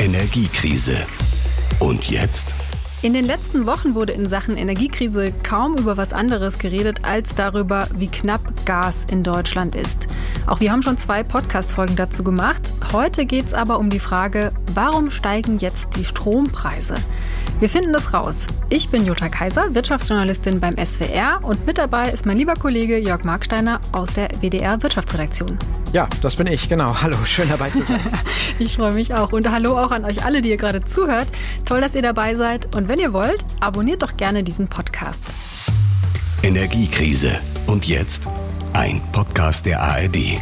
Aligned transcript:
Energiekrise. 0.00 0.96
Und 1.78 2.08
jetzt? 2.08 2.54
In 3.02 3.12
den 3.12 3.26
letzten 3.26 3.66
Wochen 3.66 3.94
wurde 3.94 4.14
in 4.14 4.26
Sachen 4.26 4.56
Energiekrise 4.56 5.30
kaum 5.42 5.76
über 5.76 5.98
was 5.98 6.14
anderes 6.14 6.58
geredet 6.58 7.00
als 7.04 7.34
darüber, 7.34 7.86
wie 7.94 8.08
knapp 8.08 8.64
Gas 8.64 9.04
in 9.10 9.22
Deutschland 9.22 9.74
ist. 9.74 10.06
Auch 10.46 10.60
wir 10.60 10.72
haben 10.72 10.80
schon 10.80 10.96
zwei 10.96 11.22
Podcast-Folgen 11.22 11.96
dazu 11.96 12.24
gemacht. 12.24 12.72
Heute 12.92 13.26
geht 13.26 13.44
es 13.44 13.52
aber 13.52 13.78
um 13.78 13.90
die 13.90 14.00
Frage, 14.00 14.52
warum 14.72 15.10
steigen 15.10 15.58
jetzt 15.58 15.96
die 15.96 16.04
Strompreise? 16.06 16.94
Wir 17.58 17.68
finden 17.68 17.92
das 17.92 18.14
raus. 18.14 18.46
Ich 18.70 18.88
bin 18.88 19.04
Jutta 19.04 19.28
Kaiser, 19.28 19.74
Wirtschaftsjournalistin 19.74 20.60
beim 20.60 20.78
SWR 20.78 21.40
und 21.42 21.66
mit 21.66 21.76
dabei 21.76 22.10
ist 22.10 22.24
mein 22.24 22.38
lieber 22.38 22.54
Kollege 22.54 22.96
Jörg 22.96 23.24
Marksteiner 23.24 23.80
aus 23.92 24.14
der 24.14 24.30
WDR 24.40 24.82
Wirtschaftsredaktion. 24.82 25.58
Ja, 25.92 26.08
das 26.22 26.36
bin 26.36 26.46
ich, 26.46 26.68
genau. 26.68 27.02
Hallo, 27.02 27.16
schön 27.24 27.48
dabei 27.48 27.70
zu 27.70 27.84
sein. 27.84 28.00
ich 28.60 28.76
freue 28.76 28.92
mich 28.92 29.12
auch 29.12 29.32
und 29.32 29.50
hallo 29.50 29.76
auch 29.76 29.90
an 29.90 30.04
euch 30.04 30.24
alle, 30.24 30.40
die 30.40 30.50
ihr 30.50 30.56
gerade 30.56 30.84
zuhört. 30.84 31.26
Toll, 31.64 31.80
dass 31.80 31.96
ihr 31.96 32.02
dabei 32.02 32.36
seid 32.36 32.76
und 32.76 32.86
wenn 32.86 33.00
ihr 33.00 33.12
wollt, 33.12 33.44
abonniert 33.58 34.02
doch 34.02 34.16
gerne 34.16 34.44
diesen 34.44 34.68
Podcast. 34.68 35.24
Energiekrise. 36.44 37.40
Und 37.66 37.88
jetzt 37.88 38.22
ein 38.72 39.00
Podcast 39.10 39.66
der 39.66 39.82
ARD. 39.82 40.38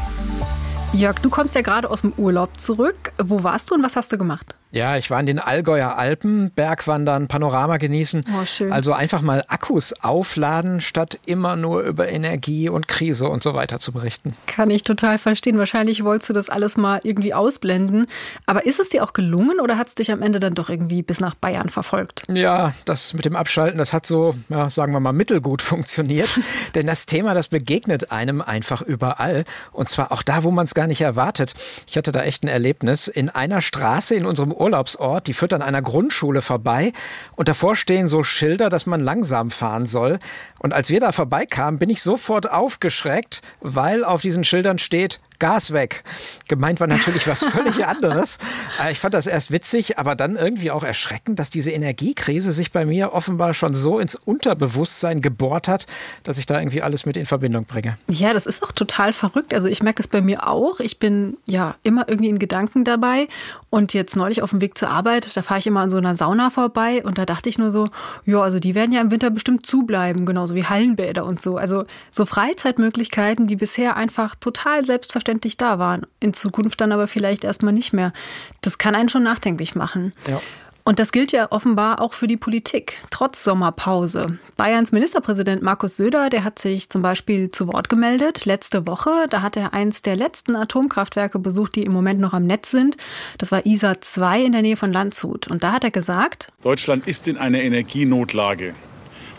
Jörg, 0.92 1.18
du 1.20 1.30
kommst 1.30 1.54
ja 1.54 1.62
gerade 1.62 1.88
aus 1.90 2.02
dem 2.02 2.12
Urlaub 2.18 2.60
zurück. 2.60 3.12
Wo 3.16 3.42
warst 3.42 3.70
du 3.70 3.74
und 3.74 3.82
was 3.82 3.96
hast 3.96 4.12
du 4.12 4.18
gemacht? 4.18 4.57
Ja, 4.70 4.98
ich 4.98 5.10
war 5.10 5.18
in 5.18 5.26
den 5.26 5.38
Allgäuer 5.38 5.96
Alpen, 5.96 6.50
Bergwandern, 6.50 7.26
Panorama 7.26 7.78
genießen. 7.78 8.24
Oh, 8.38 8.44
schön. 8.44 8.70
Also 8.70 8.92
einfach 8.92 9.22
mal 9.22 9.42
Akkus 9.48 9.94
aufladen, 10.02 10.82
statt 10.82 11.18
immer 11.24 11.56
nur 11.56 11.80
über 11.82 12.10
Energie 12.10 12.68
und 12.68 12.86
Krise 12.86 13.30
und 13.30 13.42
so 13.42 13.54
weiter 13.54 13.78
zu 13.78 13.92
berichten. 13.92 14.34
Kann 14.46 14.68
ich 14.68 14.82
total 14.82 15.16
verstehen. 15.16 15.56
Wahrscheinlich 15.56 16.04
wolltest 16.04 16.28
du 16.28 16.34
das 16.34 16.50
alles 16.50 16.76
mal 16.76 17.00
irgendwie 17.02 17.32
ausblenden. 17.32 18.08
Aber 18.44 18.66
ist 18.66 18.78
es 18.78 18.90
dir 18.90 19.04
auch 19.04 19.14
gelungen 19.14 19.58
oder 19.60 19.78
hat 19.78 19.88
es 19.88 19.94
dich 19.94 20.12
am 20.12 20.20
Ende 20.20 20.38
dann 20.38 20.54
doch 20.54 20.68
irgendwie 20.68 21.02
bis 21.02 21.18
nach 21.18 21.34
Bayern 21.34 21.70
verfolgt? 21.70 22.24
Ja, 22.28 22.74
das 22.84 23.14
mit 23.14 23.24
dem 23.24 23.36
Abschalten, 23.36 23.78
das 23.78 23.94
hat 23.94 24.04
so, 24.04 24.34
ja, 24.50 24.68
sagen 24.68 24.92
wir 24.92 25.00
mal, 25.00 25.12
mittelgut 25.12 25.62
funktioniert. 25.62 26.28
Denn 26.74 26.86
das 26.86 27.06
Thema, 27.06 27.32
das 27.32 27.48
begegnet 27.48 28.12
einem 28.12 28.42
einfach 28.42 28.82
überall. 28.82 29.44
Und 29.72 29.88
zwar 29.88 30.12
auch 30.12 30.22
da, 30.22 30.44
wo 30.44 30.50
man 30.50 30.66
es 30.66 30.74
gar 30.74 30.86
nicht 30.86 31.00
erwartet. 31.00 31.54
Ich 31.86 31.96
hatte 31.96 32.12
da 32.12 32.22
echt 32.22 32.44
ein 32.44 32.48
Erlebnis. 32.48 33.08
In 33.08 33.30
einer 33.30 33.62
Straße 33.62 34.14
in 34.14 34.26
unserem 34.26 34.57
Urlaubsort, 34.58 35.26
die 35.26 35.32
führt 35.32 35.52
an 35.52 35.62
einer 35.62 35.82
Grundschule 35.82 36.42
vorbei 36.42 36.92
und 37.36 37.48
davor 37.48 37.76
stehen 37.76 38.08
so 38.08 38.22
Schilder, 38.24 38.68
dass 38.68 38.86
man 38.86 39.00
langsam 39.00 39.50
fahren 39.50 39.86
soll. 39.86 40.18
Und 40.60 40.74
als 40.74 40.90
wir 40.90 41.00
da 41.00 41.12
vorbeikamen, 41.12 41.78
bin 41.78 41.90
ich 41.90 42.02
sofort 42.02 42.50
aufgeschreckt, 42.50 43.42
weil 43.60 44.04
auf 44.04 44.22
diesen 44.22 44.44
Schildern 44.44 44.78
steht 44.78 45.20
Gas 45.38 45.72
weg. 45.72 46.02
Gemeint 46.48 46.80
war 46.80 46.88
natürlich 46.88 47.28
was 47.28 47.44
völlig 47.52 47.86
anderes. 47.86 48.38
Äh, 48.82 48.90
ich 48.90 48.98
fand 48.98 49.14
das 49.14 49.26
erst 49.26 49.52
witzig, 49.52 49.98
aber 49.98 50.16
dann 50.16 50.36
irgendwie 50.36 50.72
auch 50.72 50.82
erschreckend, 50.82 51.38
dass 51.38 51.48
diese 51.48 51.70
Energiekrise 51.70 52.50
sich 52.50 52.72
bei 52.72 52.84
mir 52.84 53.12
offenbar 53.12 53.54
schon 53.54 53.72
so 53.72 54.00
ins 54.00 54.16
Unterbewusstsein 54.16 55.22
gebohrt 55.22 55.68
hat, 55.68 55.86
dass 56.24 56.38
ich 56.38 56.46
da 56.46 56.58
irgendwie 56.58 56.82
alles 56.82 57.06
mit 57.06 57.16
in 57.16 57.26
Verbindung 57.26 57.66
bringe. 57.66 57.98
Ja, 58.08 58.32
das 58.32 58.46
ist 58.46 58.64
auch 58.64 58.72
total 58.72 59.12
verrückt. 59.12 59.54
Also 59.54 59.68
ich 59.68 59.82
merke 59.82 60.02
es 60.02 60.08
bei 60.08 60.20
mir 60.20 60.48
auch. 60.48 60.80
Ich 60.80 60.98
bin 60.98 61.36
ja 61.46 61.76
immer 61.84 62.08
irgendwie 62.08 62.30
in 62.30 62.40
Gedanken 62.40 62.84
dabei. 62.84 63.28
Und 63.70 63.94
jetzt 63.94 64.16
neulich 64.16 64.42
auf 64.42 64.47
dem 64.50 64.60
Weg 64.60 64.76
zur 64.78 64.90
Arbeit, 64.90 65.36
da 65.36 65.42
fahre 65.42 65.58
ich 65.58 65.66
immer 65.66 65.80
an 65.80 65.90
so 65.90 65.96
einer 65.96 66.16
Sauna 66.16 66.50
vorbei 66.50 67.00
und 67.04 67.18
da 67.18 67.26
dachte 67.26 67.48
ich 67.48 67.58
nur 67.58 67.70
so, 67.70 67.88
ja, 68.24 68.40
also 68.40 68.58
die 68.58 68.74
werden 68.74 68.92
ja 68.92 69.00
im 69.00 69.10
Winter 69.10 69.30
bestimmt 69.30 69.66
zubleiben, 69.66 70.26
genauso 70.26 70.54
wie 70.54 70.64
Hallenbäder 70.64 71.24
und 71.24 71.40
so. 71.40 71.56
Also 71.56 71.84
so 72.10 72.26
Freizeitmöglichkeiten, 72.26 73.46
die 73.46 73.56
bisher 73.56 73.96
einfach 73.96 74.34
total 74.34 74.84
selbstverständlich 74.84 75.18
selbstverständlich 75.18 75.56
da 75.56 75.78
waren. 75.78 76.06
In 76.20 76.32
Zukunft 76.32 76.80
dann 76.80 76.92
aber 76.92 77.06
vielleicht 77.06 77.44
erstmal 77.44 77.72
nicht 77.72 77.92
mehr. 77.92 78.12
Das 78.60 78.78
kann 78.78 78.94
einen 78.94 79.08
schon 79.08 79.22
nachdenklich 79.22 79.74
machen. 79.74 80.12
Ja. 80.26 80.40
Und 80.88 80.98
das 80.98 81.12
gilt 81.12 81.32
ja 81.32 81.52
offenbar 81.52 82.00
auch 82.00 82.14
für 82.14 82.26
die 82.26 82.38
Politik, 82.38 82.94
trotz 83.10 83.44
Sommerpause. 83.44 84.38
Bayerns 84.56 84.90
Ministerpräsident 84.90 85.60
Markus 85.60 85.98
Söder, 85.98 86.30
der 86.30 86.44
hat 86.44 86.58
sich 86.58 86.88
zum 86.88 87.02
Beispiel 87.02 87.50
zu 87.50 87.68
Wort 87.68 87.90
gemeldet. 87.90 88.46
Letzte 88.46 88.86
Woche, 88.86 89.10
da 89.28 89.42
hat 89.42 89.58
er 89.58 89.74
eins 89.74 90.00
der 90.00 90.16
letzten 90.16 90.56
Atomkraftwerke 90.56 91.40
besucht, 91.40 91.76
die 91.76 91.82
im 91.82 91.92
Moment 91.92 92.20
noch 92.20 92.32
am 92.32 92.46
Netz 92.46 92.70
sind. 92.70 92.96
Das 93.36 93.52
war 93.52 93.66
ISA 93.66 94.00
2 94.00 94.44
in 94.44 94.52
der 94.52 94.62
Nähe 94.62 94.78
von 94.78 94.90
Landshut. 94.90 95.46
Und 95.48 95.62
da 95.62 95.72
hat 95.72 95.84
er 95.84 95.90
gesagt, 95.90 96.50
Deutschland 96.62 97.06
ist 97.06 97.28
in 97.28 97.36
einer 97.36 97.60
Energienotlage. 97.60 98.74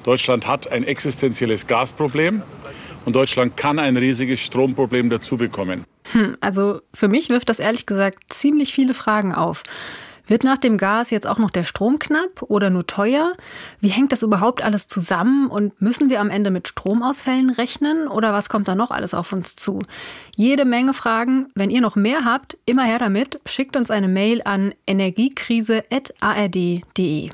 Deutschland 0.03 0.45
hat 0.45 0.71
ein 0.71 0.83
existenzielles 0.83 1.65
Gasproblem 1.65 2.43
und 3.05 3.15
Deutschland 3.15 3.57
kann 3.57 3.79
ein 3.79 3.97
riesiges 3.97 4.39
Stromproblem 4.39 5.09
dazu 5.09 5.35
bekommen. 5.35 5.85
Hm, 6.11 6.37
also 6.41 6.81
für 6.93 7.07
mich 7.07 7.31
wirft 7.31 7.49
das 7.49 7.57
ehrlich 7.57 7.87
gesagt 7.87 8.31
ziemlich 8.31 8.71
viele 8.71 8.93
Fragen 8.93 9.33
auf. 9.33 9.63
Wird 10.29 10.43
nach 10.43 10.59
dem 10.59 10.77
Gas 10.77 11.09
jetzt 11.09 11.25
auch 11.25 11.39
noch 11.39 11.49
der 11.49 11.63
Strom 11.63 11.97
knapp 11.97 12.43
oder 12.43 12.69
nur 12.69 12.85
teuer? 12.85 13.33
Wie 13.79 13.87
hängt 13.87 14.11
das 14.11 14.21
überhaupt 14.21 14.63
alles 14.63 14.87
zusammen 14.87 15.47
und 15.47 15.81
müssen 15.81 16.11
wir 16.11 16.21
am 16.21 16.29
Ende 16.29 16.51
mit 16.51 16.67
Stromausfällen 16.67 17.49
rechnen 17.49 18.07
oder 18.07 18.31
was 18.31 18.47
kommt 18.47 18.67
da 18.67 18.75
noch 18.75 18.91
alles 18.91 19.15
auf 19.15 19.33
uns 19.33 19.55
zu? 19.55 19.81
Jede 20.35 20.65
Menge 20.65 20.93
Fragen. 20.93 21.47
Wenn 21.55 21.71
ihr 21.71 21.81
noch 21.81 21.95
mehr 21.95 22.25
habt, 22.25 22.59
immer 22.67 22.83
her 22.83 22.99
damit. 22.99 23.39
Schickt 23.47 23.75
uns 23.75 23.89
eine 23.89 24.07
Mail 24.07 24.43
an 24.45 24.75
energiekrise.ard.de. 24.85 27.29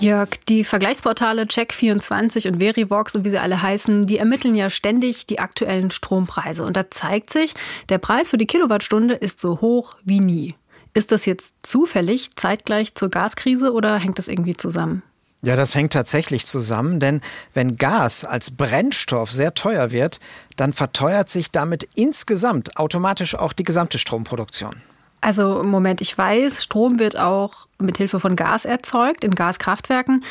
Jörg, 0.00 0.28
die 0.50 0.64
Vergleichsportale 0.64 1.44
Check24 1.44 2.48
und 2.48 2.60
Verivox 2.60 3.16
und 3.16 3.24
wie 3.24 3.30
sie 3.30 3.38
alle 3.38 3.62
heißen, 3.62 4.04
die 4.04 4.18
ermitteln 4.18 4.54
ja 4.54 4.68
ständig 4.68 5.24
die 5.24 5.38
aktuellen 5.38 5.90
Strompreise. 5.90 6.66
Und 6.66 6.76
da 6.76 6.90
zeigt 6.90 7.32
sich, 7.32 7.54
der 7.88 7.96
Preis 7.96 8.28
für 8.28 8.36
die 8.36 8.46
Kilowattstunde 8.46 9.14
ist 9.14 9.40
so 9.40 9.62
hoch 9.62 9.96
wie 10.04 10.20
nie. 10.20 10.54
Ist 10.94 11.10
das 11.10 11.26
jetzt 11.26 11.54
zufällig 11.62 12.36
zeitgleich 12.36 12.94
zur 12.94 13.10
Gaskrise 13.10 13.72
oder 13.72 13.98
hängt 13.98 14.18
das 14.18 14.28
irgendwie 14.28 14.56
zusammen? 14.56 15.02
Ja, 15.42 15.56
das 15.56 15.74
hängt 15.74 15.92
tatsächlich 15.92 16.46
zusammen, 16.46 17.00
denn 17.00 17.20
wenn 17.52 17.76
Gas 17.76 18.24
als 18.24 18.56
Brennstoff 18.56 19.30
sehr 19.30 19.52
teuer 19.52 19.90
wird, 19.90 20.18
dann 20.56 20.72
verteuert 20.72 21.28
sich 21.28 21.50
damit 21.50 21.86
insgesamt 21.96 22.78
automatisch 22.78 23.34
auch 23.34 23.52
die 23.52 23.64
gesamte 23.64 23.98
Stromproduktion. 23.98 24.76
Also 25.20 25.62
Moment, 25.62 26.00
ich 26.00 26.16
weiß, 26.16 26.62
Strom 26.64 26.98
wird 26.98 27.18
auch 27.18 27.66
mit 27.78 27.98
Hilfe 27.98 28.20
von 28.20 28.36
Gas 28.36 28.64
erzeugt 28.64 29.24
in 29.24 29.34
Gaskraftwerken, 29.34 30.24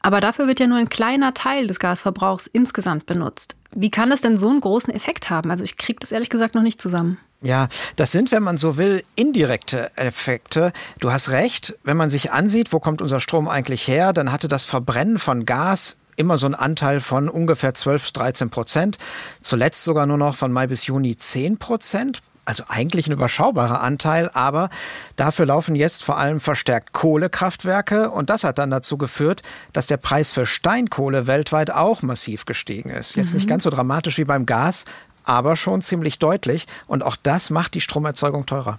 aber 0.00 0.20
dafür 0.20 0.46
wird 0.46 0.60
ja 0.60 0.66
nur 0.66 0.78
ein 0.78 0.88
kleiner 0.88 1.34
Teil 1.34 1.66
des 1.66 1.78
Gasverbrauchs 1.78 2.46
insgesamt 2.46 3.06
benutzt. 3.06 3.56
Wie 3.72 3.90
kann 3.90 4.10
das 4.10 4.20
denn 4.20 4.36
so 4.36 4.48
einen 4.48 4.60
großen 4.60 4.94
Effekt 4.94 5.28
haben? 5.28 5.50
Also 5.50 5.64
ich 5.64 5.76
kriege 5.76 5.98
das 5.98 6.12
ehrlich 6.12 6.30
gesagt 6.30 6.54
noch 6.54 6.62
nicht 6.62 6.80
zusammen. 6.80 7.18
Ja, 7.44 7.68
das 7.96 8.10
sind, 8.10 8.32
wenn 8.32 8.42
man 8.42 8.56
so 8.56 8.78
will, 8.78 9.04
indirekte 9.16 9.94
Effekte. 9.96 10.72
Du 10.98 11.12
hast 11.12 11.30
recht, 11.30 11.76
wenn 11.84 11.96
man 11.96 12.08
sich 12.08 12.32
ansieht, 12.32 12.72
wo 12.72 12.80
kommt 12.80 13.02
unser 13.02 13.20
Strom 13.20 13.48
eigentlich 13.48 13.86
her, 13.86 14.14
dann 14.14 14.32
hatte 14.32 14.48
das 14.48 14.64
Verbrennen 14.64 15.18
von 15.18 15.44
Gas 15.44 15.96
immer 16.16 16.38
so 16.38 16.46
einen 16.46 16.54
Anteil 16.54 17.00
von 17.00 17.28
ungefähr 17.28 17.74
12 17.74 18.02
bis 18.02 18.12
13 18.14 18.50
Prozent. 18.50 18.98
Zuletzt 19.40 19.84
sogar 19.84 20.06
nur 20.06 20.16
noch 20.16 20.36
von 20.36 20.52
Mai 20.52 20.66
bis 20.66 20.86
Juni 20.86 21.16
10 21.16 21.58
Prozent. 21.58 22.22
Also 22.46 22.64
eigentlich 22.68 23.06
ein 23.06 23.12
überschaubarer 23.12 23.80
Anteil, 23.80 24.30
aber 24.34 24.68
dafür 25.16 25.46
laufen 25.46 25.74
jetzt 25.74 26.04
vor 26.04 26.18
allem 26.18 26.40
verstärkt 26.40 26.92
Kohlekraftwerke 26.92 28.10
und 28.10 28.28
das 28.28 28.44
hat 28.44 28.58
dann 28.58 28.70
dazu 28.70 28.98
geführt, 28.98 29.42
dass 29.72 29.86
der 29.86 29.96
Preis 29.96 30.30
für 30.30 30.44
Steinkohle 30.44 31.26
weltweit 31.26 31.70
auch 31.70 32.02
massiv 32.02 32.44
gestiegen 32.44 32.90
ist. 32.90 33.16
Jetzt 33.16 33.30
mhm. 33.30 33.36
nicht 33.36 33.48
ganz 33.48 33.64
so 33.64 33.70
dramatisch 33.70 34.18
wie 34.18 34.24
beim 34.24 34.44
Gas, 34.44 34.84
aber 35.24 35.56
schon 35.56 35.82
ziemlich 35.82 36.18
deutlich 36.18 36.66
und 36.86 37.02
auch 37.02 37.16
das 37.16 37.50
macht 37.50 37.74
die 37.74 37.80
Stromerzeugung 37.80 38.46
teurer. 38.46 38.78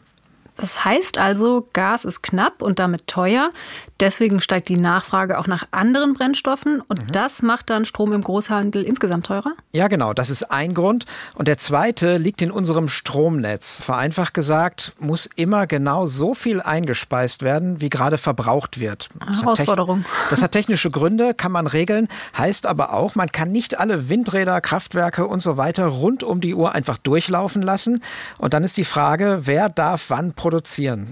Das 0.55 0.85
heißt 0.85 1.17
also, 1.17 1.67
Gas 1.73 2.05
ist 2.05 2.23
knapp 2.23 2.61
und 2.61 2.79
damit 2.79 3.07
teuer. 3.07 3.51
Deswegen 3.99 4.39
steigt 4.39 4.69
die 4.69 4.77
Nachfrage 4.77 5.37
auch 5.37 5.47
nach 5.47 5.67
anderen 5.71 6.13
Brennstoffen 6.13 6.81
und 6.81 6.99
mhm. 6.99 7.11
das 7.11 7.41
macht 7.41 7.69
dann 7.69 7.85
Strom 7.85 8.13
im 8.13 8.21
Großhandel 8.21 8.83
insgesamt 8.83 9.25
teurer? 9.25 9.53
Ja, 9.71 9.87
genau. 9.87 10.13
Das 10.13 10.29
ist 10.29 10.43
ein 10.51 10.73
Grund. 10.73 11.05
Und 11.35 11.47
der 11.47 11.57
zweite 11.57 12.17
liegt 12.17 12.41
in 12.41 12.51
unserem 12.51 12.87
Stromnetz. 12.87 13.81
Vereinfacht 13.81 14.33
gesagt, 14.33 14.93
muss 14.99 15.29
immer 15.35 15.67
genau 15.67 16.05
so 16.05 16.33
viel 16.33 16.61
eingespeist 16.61 17.43
werden, 17.43 17.81
wie 17.81 17.89
gerade 17.89 18.17
verbraucht 18.17 18.79
wird. 18.79 19.09
Das 19.27 19.41
Herausforderung. 19.41 20.03
Hat 20.03 20.31
das 20.31 20.41
hat 20.41 20.51
technische 20.51 20.91
Gründe, 20.91 21.33
kann 21.33 21.51
man 21.51 21.67
regeln. 21.67 22.07
Heißt 22.37 22.65
aber 22.65 22.93
auch, 22.93 23.15
man 23.15 23.31
kann 23.31 23.51
nicht 23.51 23.79
alle 23.79 24.09
Windräder, 24.09 24.59
Kraftwerke 24.61 25.27
und 25.27 25.41
so 25.41 25.57
weiter 25.57 25.85
rund 25.85 26.23
um 26.23 26.41
die 26.41 26.53
Uhr 26.53 26.73
einfach 26.73 26.97
durchlaufen 26.97 27.61
lassen. 27.61 28.01
Und 28.37 28.53
dann 28.53 28.63
ist 28.63 28.77
die 28.77 28.85
Frage, 28.85 29.41
wer 29.43 29.69
darf 29.69 30.09
wann 30.09 30.33
produzieren? 30.33 30.44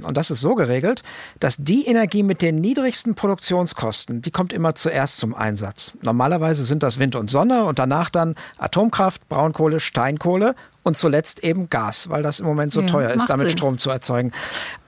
Und 0.06 0.18
das 0.18 0.32
ist 0.32 0.42
so 0.42 0.56
geregelt, 0.56 1.04
dass 1.40 1.58
die 1.58 1.86
Energie 1.86 2.24
mit 2.24 2.42
den 2.42 2.62
niedrigsten 2.62 3.16
Produktionskosten, 3.16 4.22
die 4.22 4.32
kommt 4.32 4.54
immer 4.54 4.76
zuerst 4.76 5.18
zum 5.18 5.34
Einsatz. 5.34 5.94
Normalerweise 6.02 6.64
sind 6.64 6.84
das 6.84 7.00
Wind 7.00 7.16
und 7.16 7.30
Sonne 7.30 7.66
und 7.66 7.80
danach 7.80 8.10
dann 8.10 8.36
Atomkraft, 8.58 9.28
Braunkohle, 9.30 9.80
Steinkohle 9.80 10.56
und 10.84 10.98
zuletzt 10.98 11.44
eben 11.44 11.70
Gas, 11.70 12.10
weil 12.10 12.24
das 12.24 12.40
im 12.40 12.46
Moment 12.46 12.72
so 12.72 12.82
ja, 12.82 12.88
teuer 12.88 13.12
ist, 13.12 13.30
damit 13.30 13.48
Sinn. 13.48 13.58
Strom 13.58 13.78
zu 13.78 13.90
erzeugen. 13.90 14.32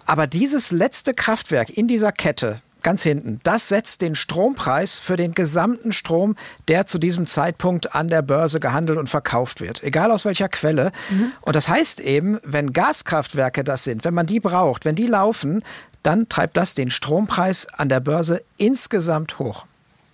Aber 0.05 0.27
dieses 0.27 0.71
letzte 0.71 1.13
Kraftwerk 1.13 1.69
in 1.69 1.87
dieser 1.87 2.11
Kette, 2.11 2.61
ganz 2.85 3.01
hinten. 3.03 3.39
Das 3.43 3.67
setzt 3.67 4.01
den 4.01 4.15
Strompreis 4.15 4.99
für 4.99 5.15
den 5.15 5.33
gesamten 5.33 5.91
Strom, 5.91 6.37
der 6.67 6.85
zu 6.85 6.99
diesem 6.99 7.25
Zeitpunkt 7.25 7.95
an 7.95 8.09
der 8.09 8.21
Börse 8.21 8.59
gehandelt 8.59 8.99
und 8.99 9.09
verkauft 9.09 9.59
wird, 9.59 9.83
egal 9.83 10.11
aus 10.11 10.23
welcher 10.23 10.47
Quelle. 10.47 10.91
Mhm. 11.09 11.31
Und 11.41 11.55
das 11.55 11.67
heißt 11.67 11.99
eben, 11.99 12.39
wenn 12.43 12.71
Gaskraftwerke 12.73 13.63
das 13.63 13.83
sind, 13.83 14.05
wenn 14.05 14.13
man 14.13 14.27
die 14.27 14.39
braucht, 14.39 14.85
wenn 14.85 14.95
die 14.95 15.07
laufen, 15.07 15.63
dann 16.03 16.29
treibt 16.29 16.55
das 16.55 16.75
den 16.75 16.91
Strompreis 16.91 17.67
an 17.73 17.89
der 17.89 17.99
Börse 17.99 18.43
insgesamt 18.57 19.39
hoch. 19.39 19.65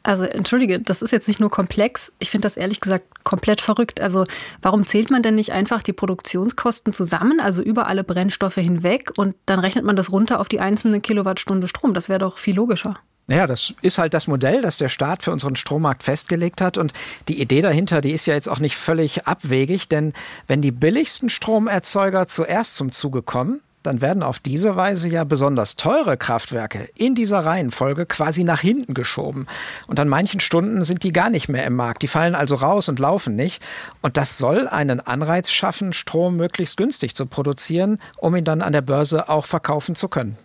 Also 0.04 0.24
entschuldige, 0.24 0.80
das 0.80 1.02
ist 1.02 1.12
jetzt 1.12 1.28
nicht 1.28 1.40
nur 1.40 1.52
komplex, 1.52 2.12
ich 2.18 2.32
finde 2.32 2.48
das 2.48 2.58
ehrlich 2.58 2.80
gesagt 2.80 3.24
komplett 3.24 3.62
verrückt. 3.62 4.02
Also 4.02 4.26
warum 4.62 4.88
zählt 4.88 5.12
man 5.12 5.22
denn 5.22 5.36
nicht 5.36 5.52
einfach 5.52 5.84
die 5.84 5.94
Produktionskosten 5.94 6.92
zusammen, 6.92 7.40
also 7.40 7.62
über 7.62 7.88
alle 7.88 8.04
Brennstoffe 8.04 8.56
hinweg 8.56 9.12
und 9.16 9.36
dann 9.46 9.60
rechnet 9.60 9.86
man 9.86 9.96
das 9.96 10.12
runter 10.12 10.40
auf 10.40 10.50
die 10.50 10.60
einzelne 10.60 11.02
Kilowattstunde 11.02 11.68
Strom? 11.68 11.94
Das 11.94 12.10
wäre 12.10 12.20
doch 12.20 12.40
viel 12.40 12.56
logischer. 12.56 12.98
Naja, 13.28 13.46
das 13.48 13.74
ist 13.82 13.98
halt 13.98 14.14
das 14.14 14.28
Modell, 14.28 14.62
das 14.62 14.78
der 14.78 14.90
Staat 14.90 15.24
für 15.24 15.32
unseren 15.32 15.56
Strommarkt 15.56 16.04
festgelegt 16.04 16.60
hat. 16.60 16.78
Und 16.78 16.92
die 17.28 17.40
Idee 17.40 17.62
dahinter, 17.62 18.02
die 18.02 18.12
ist 18.12 18.26
ja 18.26 18.34
jetzt 18.34 18.50
auch 18.50 18.60
nicht 18.60 18.76
völlig 18.76 19.28
abwegig, 19.28 19.88
denn 19.88 20.14
wenn 20.48 20.62
die 20.62 20.72
billigsten 20.72 21.30
Stromerzeuger 21.30 22.28
zuerst 22.28 22.76
zum 22.76 22.92
Zuge 22.92 23.22
kommen, 23.22 23.62
dann 23.84 24.02
werden 24.02 24.24
auf 24.24 24.40
diese 24.40 24.76
Weise 24.76 25.10
ja 25.10 25.24
besonders 25.24 25.76
teure 25.76 26.18
Kraftwerke 26.18 26.90
in 26.96 27.16
dieser 27.16 27.46
Reihenfolge 27.46 28.06
quasi 28.06 28.44
nach 28.44 28.62
hinten 28.62 28.94
geschoben. 28.94 29.48
Und 29.88 30.00
an 30.00 30.08
manchen 30.08 30.40
Stunden 30.40 30.84
sind 30.84 31.04
die 31.04 31.12
gar 31.12 31.30
nicht 31.30 31.50
mehr 31.50 31.66
im 31.66 31.76
Markt. 31.76 32.02
Die 32.04 32.08
fallen 32.08 32.36
also 32.36 32.56
raus 32.56 32.90
und 32.90 33.00
laufen 33.00 33.36
nicht. 33.36 33.64
Und 34.02 34.18
das 34.18 34.38
soll 34.38 34.68
einen 34.68 35.00
Anreiz 35.00 35.52
schaffen, 35.52 35.94
Strom 35.94 36.38
möglichst 36.38 36.78
günstig 36.78 37.16
zu 37.16 37.26
produzieren, 37.26 38.00
um 38.18 38.36
ihn 38.36 38.46
dann 38.46 38.62
an 38.62 38.74
der 38.74 38.82
Börse 38.82 39.30
auch 39.30 39.46
verkaufen 39.46 39.96
zu 39.96 40.08
können. 40.08 40.38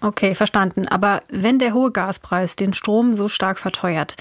Okay, 0.00 0.34
verstanden. 0.34 0.86
Aber 0.88 1.22
wenn 1.30 1.58
der 1.58 1.72
hohe 1.72 1.90
Gaspreis 1.90 2.56
den 2.56 2.74
Strom 2.74 3.14
so 3.14 3.28
stark 3.28 3.58
verteuert, 3.58 4.16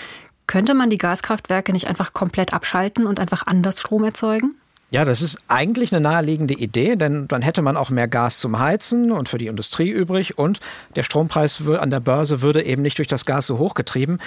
könnte 0.47 0.73
man 0.73 0.89
die 0.89 0.97
Gaskraftwerke 0.97 1.71
nicht 1.71 1.87
einfach 1.87 2.13
komplett 2.13 2.53
abschalten 2.53 3.05
und 3.05 3.19
einfach 3.19 3.47
anders 3.47 3.79
Strom 3.79 4.03
erzeugen? 4.03 4.55
Ja, 4.93 5.05
das 5.05 5.23
ist 5.23 5.39
eigentlich 5.47 5.91
eine 5.91 6.01
naheliegende 6.01 6.53
Idee, 6.53 6.95
denn 6.95 7.27
dann 7.27 7.41
hätte 7.41 7.63
man 7.63 7.77
auch 7.77 7.89
mehr 7.89 8.07
Gas 8.07 8.37
zum 8.37 8.59
Heizen 8.59 9.11
und 9.11 9.27
für 9.27 9.39
die 9.39 9.47
Industrie 9.47 9.89
übrig 9.89 10.37
und 10.37 10.59
der 10.95 11.01
Strompreis 11.01 11.67
an 11.67 11.89
der 11.89 11.99
Börse 11.99 12.43
würde 12.43 12.63
eben 12.63 12.83
nicht 12.83 12.99
durch 12.99 13.07
das 13.07 13.25
Gas 13.25 13.47
so 13.47 13.57
hochgetrieben. 13.57 14.19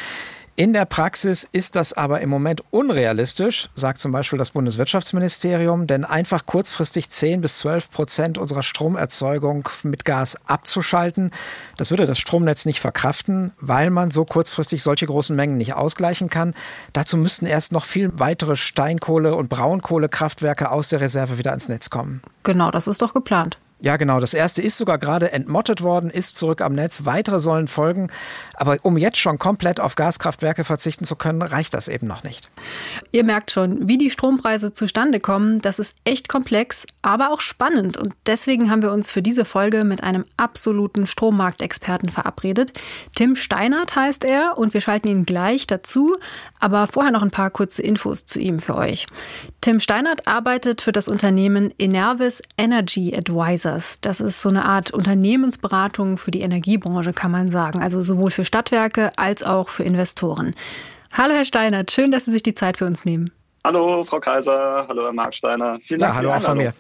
In 0.59 0.73
der 0.73 0.87
Praxis 0.87 1.47
ist 1.53 1.77
das 1.77 1.93
aber 1.93 2.23
im 2.23 2.31
Moment 2.31 2.63
unrealistisch, 2.71 3.69
sagt 3.75 3.99
zum 3.99 4.11
Beispiel 4.11 4.39
das 4.39 4.53
Bundeswirtschaftsministerium, 4.53 5.87
denn 5.87 6.07
einfach 6.07 6.47
kurzfristig 6.47 7.11
10 7.11 7.43
bis 7.43 7.59
12 7.59 7.91
Prozent 7.91 8.39
unserer 8.39 8.63
Stromerzeugung 8.63 9.69
mit 9.83 10.07
Gas 10.07 10.39
abzuschalten, 10.47 11.31
das 11.77 11.91
würde 11.91 12.07
das 12.07 12.19
Stromnetz 12.19 12.65
nicht 12.65 12.81
verkraften, 12.81 13.53
weil 13.61 13.91
man 13.91 14.11
so 14.11 14.25
kurzfristig 14.25 14.83
solche 14.83 15.05
großen 15.05 15.37
Mengen 15.37 15.59
nicht 15.59 15.75
ausgleichen 15.75 16.31
kann. 16.31 16.55
Dazu 16.95 17.19
müssten 17.19 17.45
erst 17.45 17.73
noch 17.73 17.85
viel 17.85 18.11
weitere 18.15 18.57
Steinkohle- 18.57 19.35
und 19.35 19.51
Braunkohlekraftwerke 19.51 20.71
aus 20.71 20.89
der 20.89 21.03
Reserve 21.03 21.37
wieder 21.37 21.51
ans 21.51 21.69
Netz 21.69 21.91
kommen. 21.91 22.23
Genau, 22.45 22.71
das 22.71 22.87
ist 22.87 23.03
doch 23.03 23.13
geplant. 23.13 23.59
Ja, 23.83 23.99
genau. 23.99 24.21
Das 24.21 24.33
erste 24.33 24.63
ist 24.63 24.79
sogar 24.79 24.97
gerade 24.97 25.33
entmottet 25.33 25.83
worden, 25.83 26.09
ist 26.09 26.37
zurück 26.37 26.63
am 26.63 26.73
Netz. 26.73 27.05
Weitere 27.05 27.41
sollen 27.41 27.69
folgen. 27.69 28.11
Aber 28.55 28.79
um 28.83 28.97
jetzt 28.97 29.19
schon 29.19 29.39
komplett 29.39 29.81
auf 29.81 29.97
Gaskraftwerke 29.97 30.65
verzichten 30.65 31.05
zu 31.05 31.15
können, 31.15 31.43
reicht 31.43 31.75
das 31.75 31.89
eben 31.89 32.07
noch 32.07 32.25
nicht. 32.25 32.49
Ihr 33.13 33.23
merkt 33.23 33.51
schon, 33.51 33.87
wie 33.87 33.99
die 33.99 34.11
Strompreise 34.11 34.73
zustande 34.73 35.21
kommen. 35.21 35.61
Das 35.61 35.79
ist 35.79 35.95
echt 36.05 36.31
komplex, 36.31 36.87
aber 37.03 37.31
auch 37.31 37.41
spannend. 37.41 37.99
Und 37.99 38.15
deswegen 38.25 38.71
haben 38.71 38.81
wir 38.81 38.93
uns 38.93 39.11
für 39.11 39.21
diese 39.21 39.45
Folge 39.45 39.85
mit 39.85 40.03
einem 40.03 40.25
absoluten 40.39 41.05
Strommarktexperten 41.05 42.09
verabredet. 42.09 42.73
Tim 43.15 43.37
Steinert 43.37 43.95
heißt 43.95 44.25
er 44.25 44.57
und 44.57 44.73
wir 44.73 44.81
schalten 44.81 45.09
ihn 45.09 45.27
gleich 45.27 45.67
dazu. 45.67 46.17
Aber 46.61 46.87
vorher 46.87 47.13
noch 47.13 47.23
ein 47.23 47.31
paar 47.31 47.51
kurze 47.51 47.83
Infos 47.83 48.25
zu 48.25 48.41
ihm 48.41 48.59
für 48.59 48.77
euch. 48.77 49.07
Tim 49.61 49.81
Steinert 49.81 50.27
arbeitet 50.27 50.81
für 50.81 50.93
das 50.93 51.09
Unternehmen 51.09 51.75
Enervis 51.79 52.41
Energy 52.57 53.13
Advisors. 53.67 54.01
Das 54.01 54.21
ist 54.21 54.41
so 54.41 54.49
eine 54.49 54.65
Art 54.65 54.91
Unternehmensberatung 54.93 56.19
für 56.19 56.31
die 56.31 56.41
Energiebranche, 56.41 57.13
kann 57.13 57.31
man 57.31 57.49
sagen. 57.49 57.83
Also 57.83 58.03
sowohl 58.03 58.31
für 58.31 58.45
Stadtwerke 58.45 59.13
als 59.17 59.43
auch 59.43 59.69
für 59.69 59.85
Investoren. 59.85 60.55
Hallo 61.13 61.35
Herr 61.35 61.45
Steinert, 61.45 61.91
schön, 61.91 62.11
dass 62.11 62.27
Sie 62.27 62.31
sich 62.31 62.43
die 62.43 62.55
Zeit 62.55 62.77
für 62.77 62.87
uns 62.87 63.05
nehmen. 63.05 63.31
Hallo 63.65 64.05
Frau 64.05 64.21
Kaiser, 64.21 64.87
hallo 64.89 65.05
Herr 65.05 65.13
Marc 65.13 65.35
Steiner. 65.35 65.79
Vielen 65.83 66.01
Dank 66.01 66.13
ja, 66.13 66.17
hallo 66.17 66.33
auch 66.33 66.43
von 66.43 66.59
mir. 66.59 66.75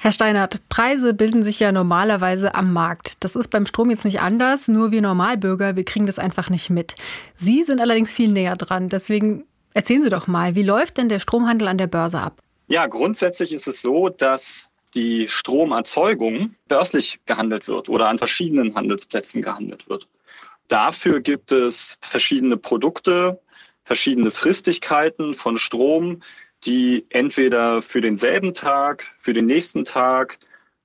Herr 0.00 0.12
Steinert, 0.12 0.60
Preise 0.68 1.12
bilden 1.12 1.42
sich 1.42 1.58
ja 1.58 1.72
normalerweise 1.72 2.54
am 2.54 2.72
Markt. 2.72 3.24
Das 3.24 3.34
ist 3.34 3.48
beim 3.48 3.66
Strom 3.66 3.90
jetzt 3.90 4.04
nicht 4.04 4.20
anders, 4.20 4.68
nur 4.68 4.92
wir 4.92 5.02
Normalbürger, 5.02 5.74
wir 5.74 5.84
kriegen 5.84 6.06
das 6.06 6.20
einfach 6.20 6.50
nicht 6.50 6.70
mit. 6.70 6.94
Sie 7.34 7.64
sind 7.64 7.80
allerdings 7.80 8.12
viel 8.12 8.30
näher 8.30 8.54
dran. 8.54 8.88
Deswegen 8.88 9.44
erzählen 9.74 10.02
Sie 10.02 10.10
doch 10.10 10.28
mal, 10.28 10.54
wie 10.54 10.62
läuft 10.62 10.98
denn 10.98 11.08
der 11.08 11.18
Stromhandel 11.18 11.66
an 11.66 11.78
der 11.78 11.88
Börse 11.88 12.20
ab? 12.20 12.40
Ja, 12.68 12.86
grundsätzlich 12.86 13.52
ist 13.52 13.66
es 13.66 13.80
so, 13.80 14.08
dass 14.08 14.67
die 14.94 15.28
Stromerzeugung 15.28 16.54
börslich 16.66 17.20
gehandelt 17.26 17.68
wird 17.68 17.88
oder 17.88 18.08
an 18.08 18.18
verschiedenen 18.18 18.74
Handelsplätzen 18.74 19.42
gehandelt 19.42 19.88
wird. 19.88 20.08
Dafür 20.68 21.20
gibt 21.20 21.52
es 21.52 21.98
verschiedene 22.00 22.56
Produkte, 22.56 23.40
verschiedene 23.84 24.30
Fristigkeiten 24.30 25.34
von 25.34 25.58
Strom, 25.58 26.22
die 26.64 27.06
entweder 27.10 27.82
für 27.82 28.00
denselben 28.00 28.54
Tag, 28.54 29.04
für 29.18 29.32
den 29.32 29.46
nächsten 29.46 29.84
Tag, 29.84 30.38